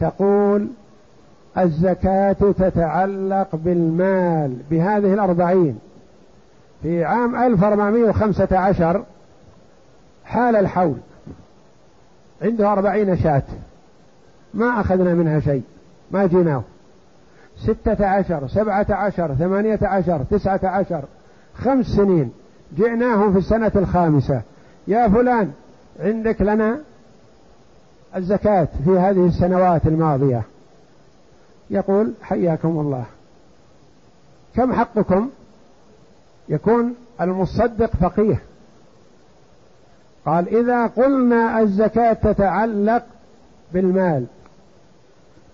تقول 0.00 0.68
الزكاة 1.58 2.36
تتعلق 2.58 3.48
بالمال 3.52 4.56
بهذه 4.70 5.14
الأربعين. 5.14 5.78
في 6.82 7.04
عام 7.04 7.36
1415 7.36 9.04
حال 10.24 10.56
الحول. 10.56 10.96
عنده 12.42 12.72
أربعين 12.72 13.16
شاة. 13.16 13.42
ما 14.54 14.80
أخذنا 14.80 15.14
منها 15.14 15.40
شيء. 15.40 15.62
ما 16.10 16.26
جيناه. 16.26 16.62
ستة 17.56 18.06
عشر 18.06 18.48
سبعة 18.48 18.86
عشر 18.90 19.34
ثمانية 19.34 19.78
عشر 19.82 20.24
تسعة 20.30 20.60
عشر. 20.62 21.04
خمس 21.56 21.86
سنين. 21.86 22.32
جئناهم 22.76 23.32
في 23.32 23.38
السنة 23.38 23.72
الخامسة. 23.76 24.42
يا 24.88 25.08
فلان 25.08 25.52
عندك 26.00 26.42
لنا 26.42 26.78
الزكاة 28.16 28.68
في 28.84 28.90
هذه 28.90 29.26
السنوات 29.26 29.86
الماضية. 29.86 30.42
يقول 31.70 32.12
حياكم 32.22 32.68
الله. 32.68 33.04
كم 34.56 34.72
حقكم؟ 34.72 35.30
يكون 36.48 36.94
المصدق 37.20 37.90
فقيه. 38.00 38.42
قال 40.26 40.56
إذا 40.56 40.86
قلنا 40.86 41.60
الزكاة 41.60 42.12
تتعلق 42.12 43.04
بالمال 43.72 44.26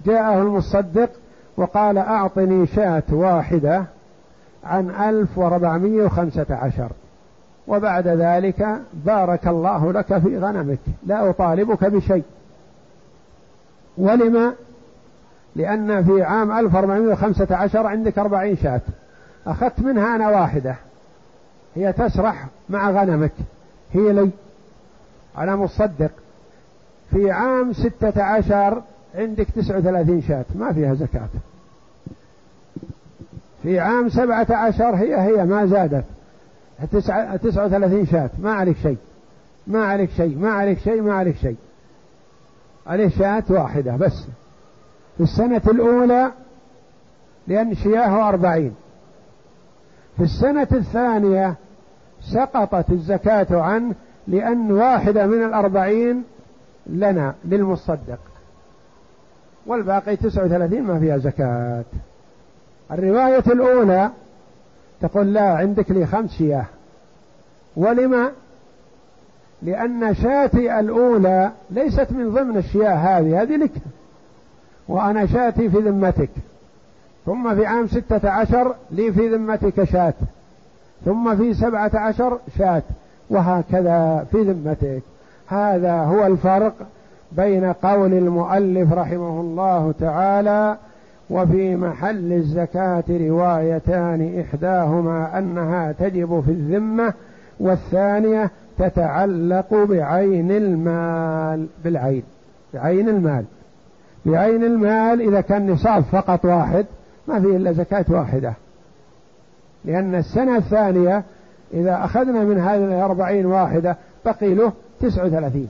جاءه 0.07 0.43
المصدق 0.43 1.11
وقال 1.57 1.99
أعطني 1.99 2.67
شاة 2.67 3.03
واحدة. 3.11 3.85
عن 4.65 4.91
ألف 4.91 5.39
وربعمائة 5.39 6.03
وخمسة 6.03 6.47
عشر. 6.51 6.93
وبعد 7.69 8.09
ذلك 8.09 8.81
بارك 8.93 9.47
الله 9.47 9.93
لك 9.93 10.19
في 10.19 10.39
غنمك. 10.39 10.79
لا 11.07 11.31
أطالبك 11.31 11.85
بشيء. 11.85 12.25
ولما؟ 13.99 14.53
لأن 15.57 16.05
في 16.05 16.23
عام 16.23 16.53
1415 16.53 17.87
عندك 17.87 18.19
أربعين 18.19 18.57
شاة. 18.57 18.81
أخذت 19.47 19.81
منها 19.81 20.17
أنا 20.17 20.29
واحدة. 20.29 20.75
هي 21.75 21.93
تسرح 21.93 22.47
مع 22.69 22.91
غنمك. 22.91 23.33
هي 23.93 24.13
لي. 24.13 24.31
أنا 25.39 25.57
مصدق. 25.57 26.11
في 27.11 27.31
عام 27.31 27.73
ستة 27.73 28.23
عشر 28.23 28.83
عندك 29.15 29.47
تسعة 29.57 29.79
وثلاثين 29.79 30.23
شاة. 30.23 30.45
ما 30.55 30.73
فيها 30.73 30.95
زكاة. 30.95 31.29
في 33.63 33.79
عام 33.79 34.09
سبعة 34.09 34.47
عشر 34.51 34.95
هي 34.95 35.21
هي 35.21 35.45
ما 35.45 35.67
زادت. 35.67 36.05
تسعة, 36.93 37.37
تسعة 37.37 37.67
وثلاثين 37.67 38.07
شاة. 38.07 38.31
ما 38.39 38.53
عليك 38.53 38.77
شيء. 38.77 38.97
ما 39.67 39.85
عليك 39.85 40.11
شيء. 40.11 40.39
ما 40.39 40.51
عليك 40.51 40.79
شيء. 40.79 41.03
ما 41.03 41.15
عليك 41.15 41.37
شيء. 41.37 41.57
عليه 42.87 43.09
شاة 43.09 43.45
واحدة 43.51 43.97
بس. 43.97 44.25
في 45.17 45.23
السنة 45.23 45.63
الأولى 45.69 46.33
لأن 47.49 47.75
شياه 47.75 48.29
أربعين. 48.29 48.75
في 50.17 50.23
السنة 50.23 50.69
الثانية 50.73 51.55
سقطت 52.21 52.91
الزكاة 52.91 53.61
عنه 53.63 53.95
لأن 54.29 54.73
واحدة 54.73 55.27
من 55.27 55.45
الأربعين 55.45 56.25
لنا 56.87 57.35
للمصدق. 57.45 58.19
والباقي 59.67 60.17
تسعة 60.17 60.45
وثلاثين 60.45 60.83
ما 60.83 60.99
فيها 61.01 61.19
زكاة. 61.19 61.85
الرواية 62.93 63.45
الأولى 63.47 64.11
تقول 65.01 65.35
لا 65.35 65.55
عندك 65.55 65.91
لي 65.91 66.07
خمس 66.07 66.31
شياه. 66.31 66.65
ولما؟ 67.77 68.31
لأن 69.63 70.15
شاتي 70.15 70.81
الأولى 70.81 71.51
ليست 71.71 72.07
من 72.13 72.31
ضمن 72.31 72.57
الشياه 72.57 72.95
هذه 72.95 73.43
هذه 73.43 73.57
لك. 73.57 73.73
وأنا 74.89 75.27
شاتي 75.27 75.71
في 75.71 75.79
ذمتك. 75.79 76.31
ثم 77.27 77.55
في 77.55 77.67
عام 77.67 77.87
ستة 77.87 78.31
عشر 78.31 78.75
لي 78.91 79.13
في 79.13 79.29
ذمتك 79.29 79.85
شات. 79.85 80.15
ثم 81.05 81.37
في 81.37 81.55
سبعة 81.55 81.91
عشر 81.95 82.39
شات. 82.59 82.85
وهكذا 83.31 84.27
في 84.33 84.43
ذمتك. 84.43 85.03
هذا 85.47 85.95
هو 85.95 86.27
الفرق 86.27 86.75
بين 87.33 87.73
قول 87.73 88.13
المؤلف 88.13 88.93
رحمه 88.93 89.41
الله 89.41 89.95
تعالى 90.01 90.77
وفي 91.31 91.77
محل 91.77 92.33
الزكاة 92.33 93.05
روايتان 93.11 94.41
إحداهما 94.41 95.39
أنها 95.39 95.93
تجب 95.93 96.41
في 96.41 96.51
الذمة 96.51 97.13
والثانية 97.61 98.51
تتعلق 98.79 99.75
بعين 99.75 100.51
المال 100.51 101.67
بالعين 101.85 102.23
بعين 102.75 103.09
المال. 103.09 103.45
بعين 104.27 104.65
المال 104.65 105.21
إذا 105.21 105.41
كان 105.41 105.71
نصاب 105.71 106.03
فقط 106.03 106.45
واحد 106.45 106.87
ما 107.29 107.41
فيه 107.41 107.57
إلا 107.57 107.73
زكاة 107.73 108.05
واحدة. 108.09 108.53
لأن 109.85 110.15
السنة 110.15 110.57
الثانية 110.57 111.25
إذا 111.75 112.05
أخذنا 112.05 112.45
من 112.45 112.59
هذه 112.59 112.85
الأربعين 112.85 113.47
واحدة 113.47 113.97
بقي 114.25 114.55
له 114.55 114.73
تسع 115.01 115.25
وثلاثين. 115.25 115.69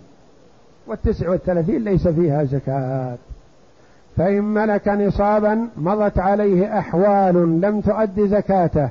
والتسع 0.87 1.31
والثلاثين 1.31 1.85
ليس 1.85 2.09
فيها 2.09 2.45
زكاة. 2.45 3.17
فإن 4.17 4.43
ملك 4.43 4.89
نصابا 4.89 5.69
مضت 5.77 6.19
عليه 6.19 6.79
أحوال 6.79 7.61
لم 7.61 7.81
تؤد 7.81 8.21
زكاته 8.21 8.89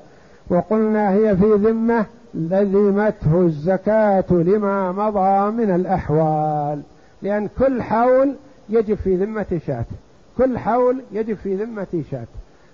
وقلنا 0.50 1.10
هي 1.12 1.38
في 1.38 1.54
ذمة 1.54 2.06
لزمته 2.34 3.42
الزكاة 3.42 4.26
لما 4.32 4.92
مضى 4.92 5.52
من 5.52 5.76
الأحوال. 5.76 6.82
لأن 7.22 7.50
كل 7.60 7.84
حول 7.84 8.36
يجب 8.70 8.96
في 8.96 9.16
ذمة 9.16 9.60
شاة. 9.68 9.86
كل 10.38 10.58
حول 10.58 11.02
يجب 11.12 11.38
في 11.38 11.56
ذمة 11.56 12.04
شاة. 12.12 12.28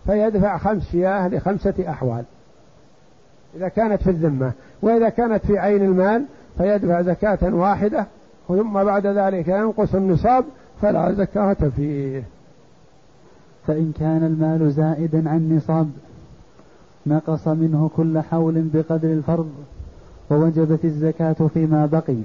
فيدفع 0.06 0.58
خمس 0.58 0.92
شياه 0.92 1.28
لخمسة 1.28 1.74
أحوال. 1.90 2.24
إذا 3.56 3.68
كانت 3.68 4.02
في 4.02 4.10
الذمة 4.10 4.52
وإذا 4.82 5.10
كانت 5.10 5.46
في 5.46 5.60
عين 5.60 5.84
المال 5.84 6.26
فيدفع 6.58 7.02
زكاة 7.02 7.56
واحدة 7.56 8.06
ثم 8.48 8.84
بعد 8.84 9.08
ذلك 9.08 9.48
ينقص 9.48 9.96
النصاب 9.96 10.46
فلا 10.82 11.14
زكاة 11.14 11.58
فيه. 11.76 12.24
فإن 13.68 13.92
كان 14.00 14.24
المال 14.24 14.72
زائدا 14.72 15.30
عن 15.30 15.56
نصاب 15.56 15.90
نقص 17.08 17.48
منه 17.48 17.90
كل 17.96 18.20
حول 18.20 18.70
بقدر 18.74 19.14
الفرض 19.14 19.50
ووجبت 20.32 20.86
الزكاة 20.86 21.48
فيما 21.54 21.86
بقي. 21.86 22.18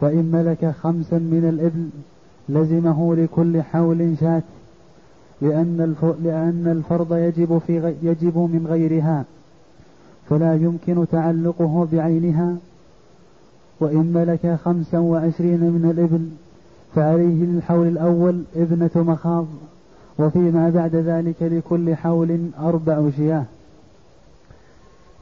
وإن 0.00 0.30
ملك 0.32 0.74
خمسا 0.82 1.18
من 1.18 1.48
الإبل 1.48 1.88
لزمه 2.48 3.14
لكل 3.14 3.62
حول 3.62 4.14
شاة 4.20 4.42
لأن 5.42 5.94
لأن 6.24 6.68
الفرض 6.76 7.14
يجب 7.14 7.58
في 7.66 7.94
يجب 8.02 8.38
من 8.38 8.66
غيرها 8.66 9.24
فلا 10.28 10.54
يمكن 10.54 11.06
تعلقه 11.12 11.88
بعينها. 11.92 12.56
وإن 13.80 14.12
ملك 14.12 14.58
خمسا 14.64 14.98
وعشرين 14.98 15.60
من 15.60 15.90
الإبل 15.90 16.28
فعليه 16.94 17.44
للحول 17.44 17.86
الأول 17.86 18.42
ابنة 18.56 18.90
مخاض 18.94 19.46
وفيما 20.18 20.70
بعد 20.70 20.96
ذلك 20.96 21.36
لكل 21.40 21.96
حول 21.96 22.50
أربع 22.60 23.10
شياه 23.16 23.44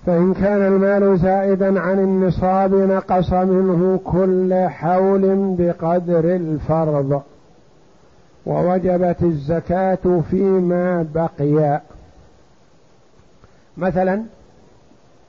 فإن 0.06 0.34
كان 0.34 0.62
المال 0.62 1.18
زائدا 1.18 1.80
عن 1.80 1.98
النصاب 1.98 2.74
نقص 2.74 3.32
منه 3.32 4.00
كل 4.04 4.68
حول 4.68 5.54
بقدر 5.58 6.36
الفرض 6.36 7.22
ووجبت 8.46 9.22
الزكاة 9.22 10.20
فيما 10.30 11.06
بقي. 11.14 11.80
مثلا 13.76 14.22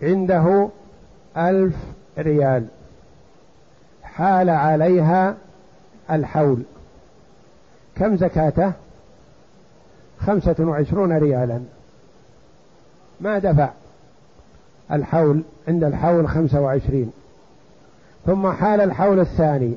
عنده 0.01 0.69
ألف 1.37 1.75
ريال 2.17 2.65
حال 4.03 4.49
عليها 4.49 5.35
الحول. 6.11 6.63
كم 7.95 8.17
زكاته؟ 8.17 8.71
خمسة 10.19 10.55
وعشرون 10.59 11.17
ريالا. 11.17 11.59
ما 13.21 13.39
دفع؟ 13.39 13.69
الحول 14.91 15.43
عند 15.67 15.83
الحول 15.83 16.27
خمسة 16.27 16.61
وعشرين. 16.61 17.11
ثم 18.25 18.51
حال 18.51 18.81
الحول 18.81 19.19
الثاني. 19.19 19.75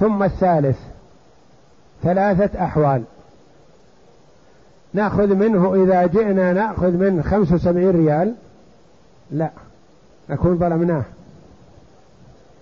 ثم 0.00 0.22
الثالث. 0.22 0.78
ثلاثة 2.02 2.64
أحوال. 2.64 3.02
نأخذ 4.94 5.34
منه 5.34 5.84
إذا 5.84 6.06
جئنا 6.06 6.52
نأخذ 6.52 6.90
منه 6.90 7.22
خمسة 7.22 7.54
وسبعين 7.54 7.90
ريال؟ 7.90 8.34
لا. 9.30 9.50
نكون 10.30 10.58
ظلمناه. 10.58 11.04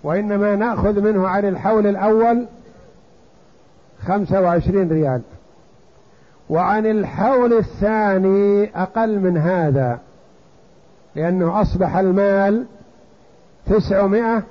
وإنما 0.03 0.57
نأخذ 0.57 1.01
منه 1.01 1.29
عن 1.29 1.45
الحول 1.45 1.87
الأول 1.87 2.47
خمسة 4.07 4.41
وعشرين 4.41 4.89
ريال. 4.89 5.21
وعن 6.51 6.87
الحول 6.87 7.53
الثاني 7.53 8.71
أقل 8.83 9.19
من 9.21 9.37
هذا 9.39 9.99
لأنه 11.15 11.61
أصبح 11.61 11.97
المال 11.97 12.65
تسعمائة 13.67 14.43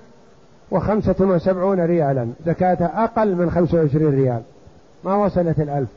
وخمسة 0.72 1.16
وسبعون 1.20 1.80
ريالا. 1.80 2.28
زكاة 2.45 2.86
أقل 3.04 3.36
من 3.36 3.52
خمسة 3.52 3.78
وعشرين 3.78 4.10
ريال. 4.10 4.41
ما 5.04 5.16
وصلت 5.16 5.60
الألف. 5.60 5.89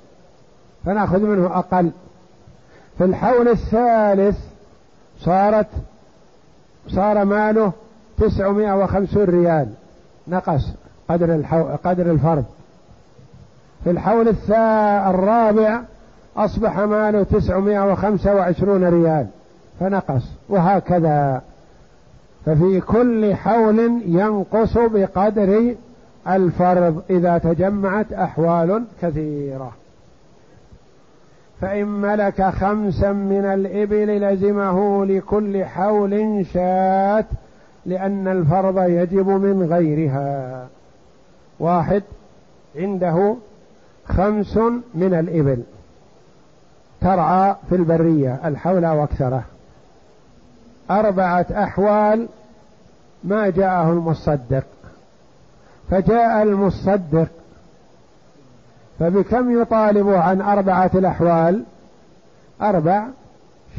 فنأخذ 0.84 1.20
منه 1.20 1.58
أقل. 1.58 1.90
في 2.98 3.04
الحول 3.04 3.48
الثالث 3.48 4.38
صارت 5.20 5.66
صار 6.88 7.24
ماله 7.24 7.72
تسعمائة 8.18 8.76
وخمسون 8.82 9.24
ريال. 9.24 9.68
نقص 10.28 10.62
قدر 11.08 11.34
الحو... 11.34 11.62
قدر 11.84 12.10
الفرض. 12.10 12.44
في 13.84 13.90
الحول. 13.90 14.34
الرابع 15.10 15.80
أصبح 16.36 16.78
ماله 16.78 17.22
تسعمائة 17.22 17.92
وخمسة 17.92 18.34
وعشرون 18.34 18.84
ريال. 18.84 19.26
فنقص. 19.80 20.22
وهكذا. 20.48 21.42
ففي 22.46 22.80
كل 22.80 23.34
حول 23.34 24.02
ينقص 24.06 24.78
بقدر 24.78 25.74
الفرض 26.28 27.02
إذا 27.10 27.38
تجمعت 27.38 28.12
أحوال 28.12 28.84
كثيرة. 29.02 29.72
فإن 31.60 31.86
ملك 31.86 32.42
خمسا 32.42 33.12
من 33.12 33.44
الإبل 33.44 34.20
لزمه 34.20 35.04
لكل 35.04 35.64
حول 35.64 36.46
شاة 36.52 37.24
لأن 37.86 38.28
الفرض 38.28 38.78
يجب 38.78 39.28
من 39.28 39.66
غيرها. 39.72 40.66
واحد. 41.60 42.02
عنده 42.76 43.36
خمس 44.08 44.56
من 44.94 45.14
الإبل 45.14 45.62
ترعى 47.00 47.54
في 47.68 47.74
البرية 47.74 48.40
الحول 48.44 48.86
واكثره 48.86 49.44
أربعة 50.90 51.46
أحوال 51.52 52.28
ما 53.24 53.50
جاءه 53.50 53.90
المصدق. 53.90 54.64
فجاء 55.90 56.42
المصدق 56.42 57.28
فبكم 58.98 59.60
يطالب 59.60 60.08
عن 60.08 60.40
أربعة 60.40 60.90
الأحوال؟ 60.94 61.64
أربع 62.62 63.06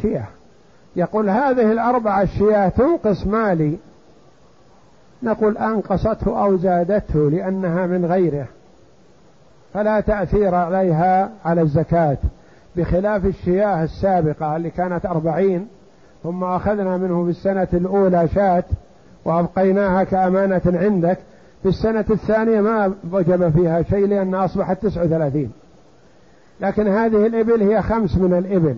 شياه. 0.01 0.27
يقول 0.95 1.29
هذه 1.29 1.71
الأربعة 1.71 2.21
الشياه 2.21 2.69
تنقص 2.69 3.25
مالي. 3.25 3.77
نقول 5.23 5.57
أنقصته 5.57 6.43
أو 6.43 6.57
زادته 6.57 7.29
لأنها 7.29 7.85
من 7.85 8.05
غيره. 8.05 8.47
فلا 9.75 9.99
تأثير 9.99 10.55
عليها 10.55 11.29
على 11.45 11.61
الزكاة. 11.61 12.17
بخلاف 12.75 13.25
الشياه 13.25 13.83
السابقة 13.83 14.55
اللي 14.55 14.69
كانت 14.69 15.05
أربعين 15.05 15.67
ثم 16.23 16.43
أخذنا 16.43 16.97
منه 16.97 17.23
في 17.23 17.29
السنة 17.29 17.67
الأولى 17.73 18.27
شاة 18.35 18.63
وأبقيناها 19.25 20.03
كأمانة 20.03 20.61
عندك. 20.65 21.17
في 21.63 21.69
السنة 21.69 22.05
الثانية 22.09 22.61
ما 22.61 22.93
وجب 23.11 23.49
فيها 23.49 23.81
شيء 23.81 24.07
لأنها 24.07 24.45
أصبحت 24.45 24.85
تسع 24.85 25.03
وثلاثين. 25.03 25.51
لكن 26.61 26.87
هذه 26.87 27.27
الإبل 27.27 27.61
هي 27.61 27.81
خمس 27.81 28.17
من 28.17 28.33
الإبل. 28.33 28.75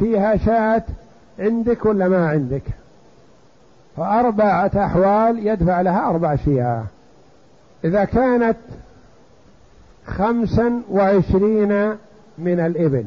فيها 0.00 0.36
شاة 0.36 0.82
عندك 1.38 1.84
ولا 1.84 2.08
ما 2.08 2.28
عندك؟ 2.28 2.62
فأربعة 3.96 4.70
أحوال 4.76 5.46
يدفع 5.46 5.80
لها 5.80 6.08
أربع 6.08 6.36
شياه. 6.36 6.84
إذا 7.84 8.04
كانت 8.04 8.56
خمسا 10.08 10.82
وعشرين 10.90 11.90
من 12.38 12.60
الإبل. 12.60 13.04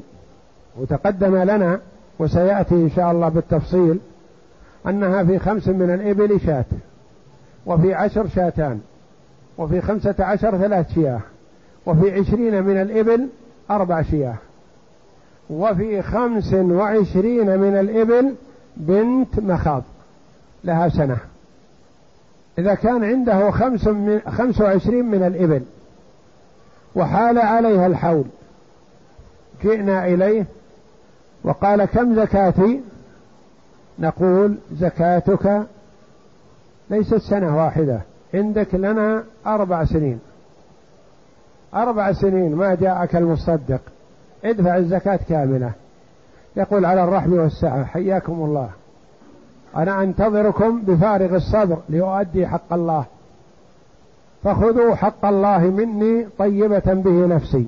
وتقدم 0.78 1.36
لنا 1.38 1.80
وسيأتي 2.20 2.76
إن 2.76 2.90
شاء 2.96 3.12
الله 3.12 3.30
بالتفصيل 3.30 4.00
أنها 4.88 5.24
في 5.24 5.40
خمس 5.40 5.68
من 5.68 5.94
الإبل 5.94 6.40
شاة 6.46 6.66
وفي 7.66 7.94
عشر 7.94 8.28
شاتان 8.28 8.80
وفي 9.58 9.82
خمسة 9.82 10.16
عشر 10.20 10.58
ثلاث 10.58 10.94
شياه 10.94 11.20
وفي 11.86 12.20
عشرين 12.20 12.64
من 12.64 12.82
الإبل 12.82 13.28
أربع 13.72 14.02
شياه. 14.02 14.36
وفي 15.50 16.02
خمس 16.02 16.54
وعشرين 16.54 17.60
من 17.60 17.80
الإبل 17.80 18.36
بنت 18.78 19.40
مخاض 19.40 19.84
لها 20.64 20.90
سنة. 20.90 21.18
إذا 22.60 22.74
كان 22.74 23.04
عنده 23.04 23.52
خمس, 23.52 23.88
من 23.88 24.22
خمس 24.28 24.62
وعشرين 24.62 25.06
من 25.06 25.24
الإبل 25.24 25.62
وحال 26.96 27.38
عليها 27.38 27.88
الحول. 27.88 28.26
جئنا 29.64 30.06
إليه 30.06 30.46
وقال 31.44 31.86
كم 31.86 32.16
زكاتي؟ 32.16 32.82
نقول 34.00 34.58
زكاتك 34.74 35.64
ليست 36.90 37.18
سنة 37.18 37.58
واحدة 37.58 38.02
عندك 38.34 38.76
لنا 38.76 39.24
أربع 39.48 39.86
سنين. 39.86 40.20
أربع 41.74 42.14
سنين 42.14 42.56
ما 42.56 42.76
جاءك 42.76 43.16
المصدق 43.16 43.82
ادفع 44.46 44.78
الزكاة 44.78 45.20
كاملة. 45.30 45.72
يقول 46.56 46.86
على 46.86 47.04
الرحب 47.04 47.32
والسعة 47.32 47.86
حياكم 47.86 48.34
الله. 48.34 48.70
أنا 49.76 50.04
أنتظركم 50.04 50.82
بفارغ 50.82 51.36
الصبر 51.36 51.78
لأؤدي 51.90 52.48
حق 52.48 52.74
الله. 52.74 53.06
فخذوا 54.44 54.96
حق 54.96 55.26
الله 55.26 55.58
مني 55.58 56.28
طيبة 56.38 56.94
به 56.94 57.26
نفسي. 57.26 57.68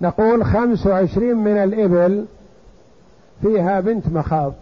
نقول 0.00 0.44
خمس 0.44 0.86
وعشرين 0.86 1.36
من 1.36 1.56
الإبل 1.56 2.26
فيها 3.42 3.80
بنت 3.80 4.08
مخاض. 4.08 4.52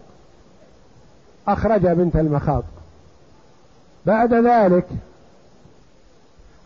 أخرج 1.47 1.87
بنت 1.87 2.15
المخاض. 2.15 2.63
بعد 4.05 4.33
ذلك 4.33 4.85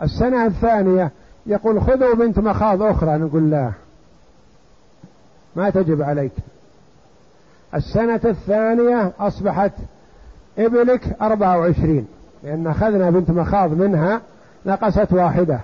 السنة 0.02 0.46
الثانية 0.46 1.12
يقول 1.46 1.82
خذوا 1.82 2.16
بنت 2.16 2.40
مخاض 2.40 2.82
أخرى 2.82 3.18
نقول 3.18 3.52
لا 3.52 3.72
ما 5.56 5.70
تجب 5.70 6.02
عليك. 6.02 6.32
السنة 7.76 8.22
الثانية 8.26 9.12
أصبحت 9.20 9.72
إبلك 10.58 11.22
أربعة 11.22 11.58
وعشرين. 11.60 12.08
لأن 12.44 12.68
أخذنا 12.68 13.10
بنت 13.10 13.32
مخاض 13.32 13.74
منها 13.74 14.22
نقصت 14.66 15.14
واحدة 15.14 15.60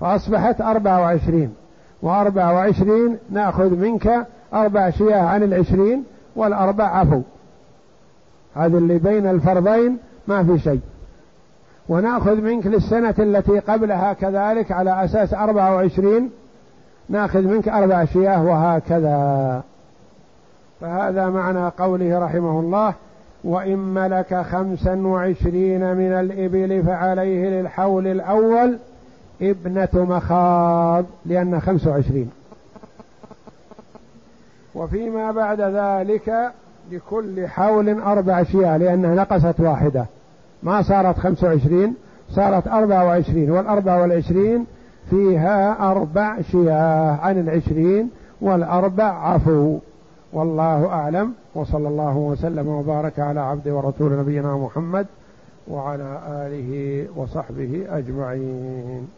فأصبحت 0.00 0.60
أربعة 0.60 1.00
وعشرين. 1.00 1.54
وأربعة 2.02 2.54
وعشرين 2.54 3.18
نأخذ 3.30 3.70
منك 3.76 4.26
أربع 4.54 4.90
شياه 4.90 5.22
عن 5.22 5.42
العشرين 5.42 6.04
والأربع 6.36 6.84
عفو. 6.84 7.20
هذا 8.54 8.78
اللي 8.78 8.98
بين 8.98 9.26
الفرضين 9.26 9.98
ما 10.28 10.44
في 10.44 10.58
شيء. 10.58 10.80
ونأخذ 11.88 12.36
منك 12.40 12.66
للسنة 12.66 13.14
التي 13.18 13.58
قبلها 13.58 14.12
كذلك 14.12 14.72
على 14.72 15.04
أساس 15.04 15.34
أربعة 15.34 15.74
وعشرين 15.74 16.30
نأخذ 17.08 17.40
منك 17.42 17.68
أربع 17.68 18.04
شياه 18.04 18.44
وهكذا. 18.44 19.62
فهذا 20.80 21.28
معنى 21.28 21.68
قوله 21.78 22.18
رحمه 22.18 22.60
الله 22.60 22.94
وإن 23.48 23.78
ملك 23.78 24.42
خمسا 24.50 24.94
وعشرين 24.94 25.96
من 25.96 26.12
الإبل 26.12 26.82
فعليه 26.86 27.48
للحول 27.48 28.06
الأول 28.06 28.78
ابنة 29.42 29.88
مخاض 29.94 31.04
لأن 31.26 31.60
خمس 31.60 31.86
وعشرين. 31.86 32.30
وفيما 34.74 35.32
بعد 35.32 35.60
ذلك 35.60 36.50
لكل 36.92 37.46
حول 37.48 38.00
أربع 38.00 38.42
شياه 38.42 38.76
لأنها 38.76 39.14
نقصت 39.14 39.60
واحدة. 39.60 40.04
ما 40.62 40.82
صارت 40.82 41.18
خمس 41.18 41.44
وعشرين 41.44 41.94
صارت 42.30 42.68
أربع 42.68 43.02
وعشرين 43.02 43.50
والأربع 43.50 43.96
والعشرين 43.96 44.66
فيها 45.10 45.90
أربع 45.90 46.40
شياه 46.42 47.16
عن 47.22 47.40
العشرين 47.40 48.10
والأربع 48.40 49.04
عفو. 49.04 49.78
والله 50.32 50.86
أعلم 50.86 51.34
وصلى 51.54 51.88
الله 51.88 52.16
وسلم 52.16 52.68
وبارك 52.68 53.18
على 53.18 53.40
عبد 53.40 53.68
ورسول 53.68 54.18
نبينا 54.18 54.56
محمد 54.56 55.06
وعلى 55.68 56.20
آله 56.28 57.06
وصحبه 57.16 57.86
أجمعين. 57.88 59.08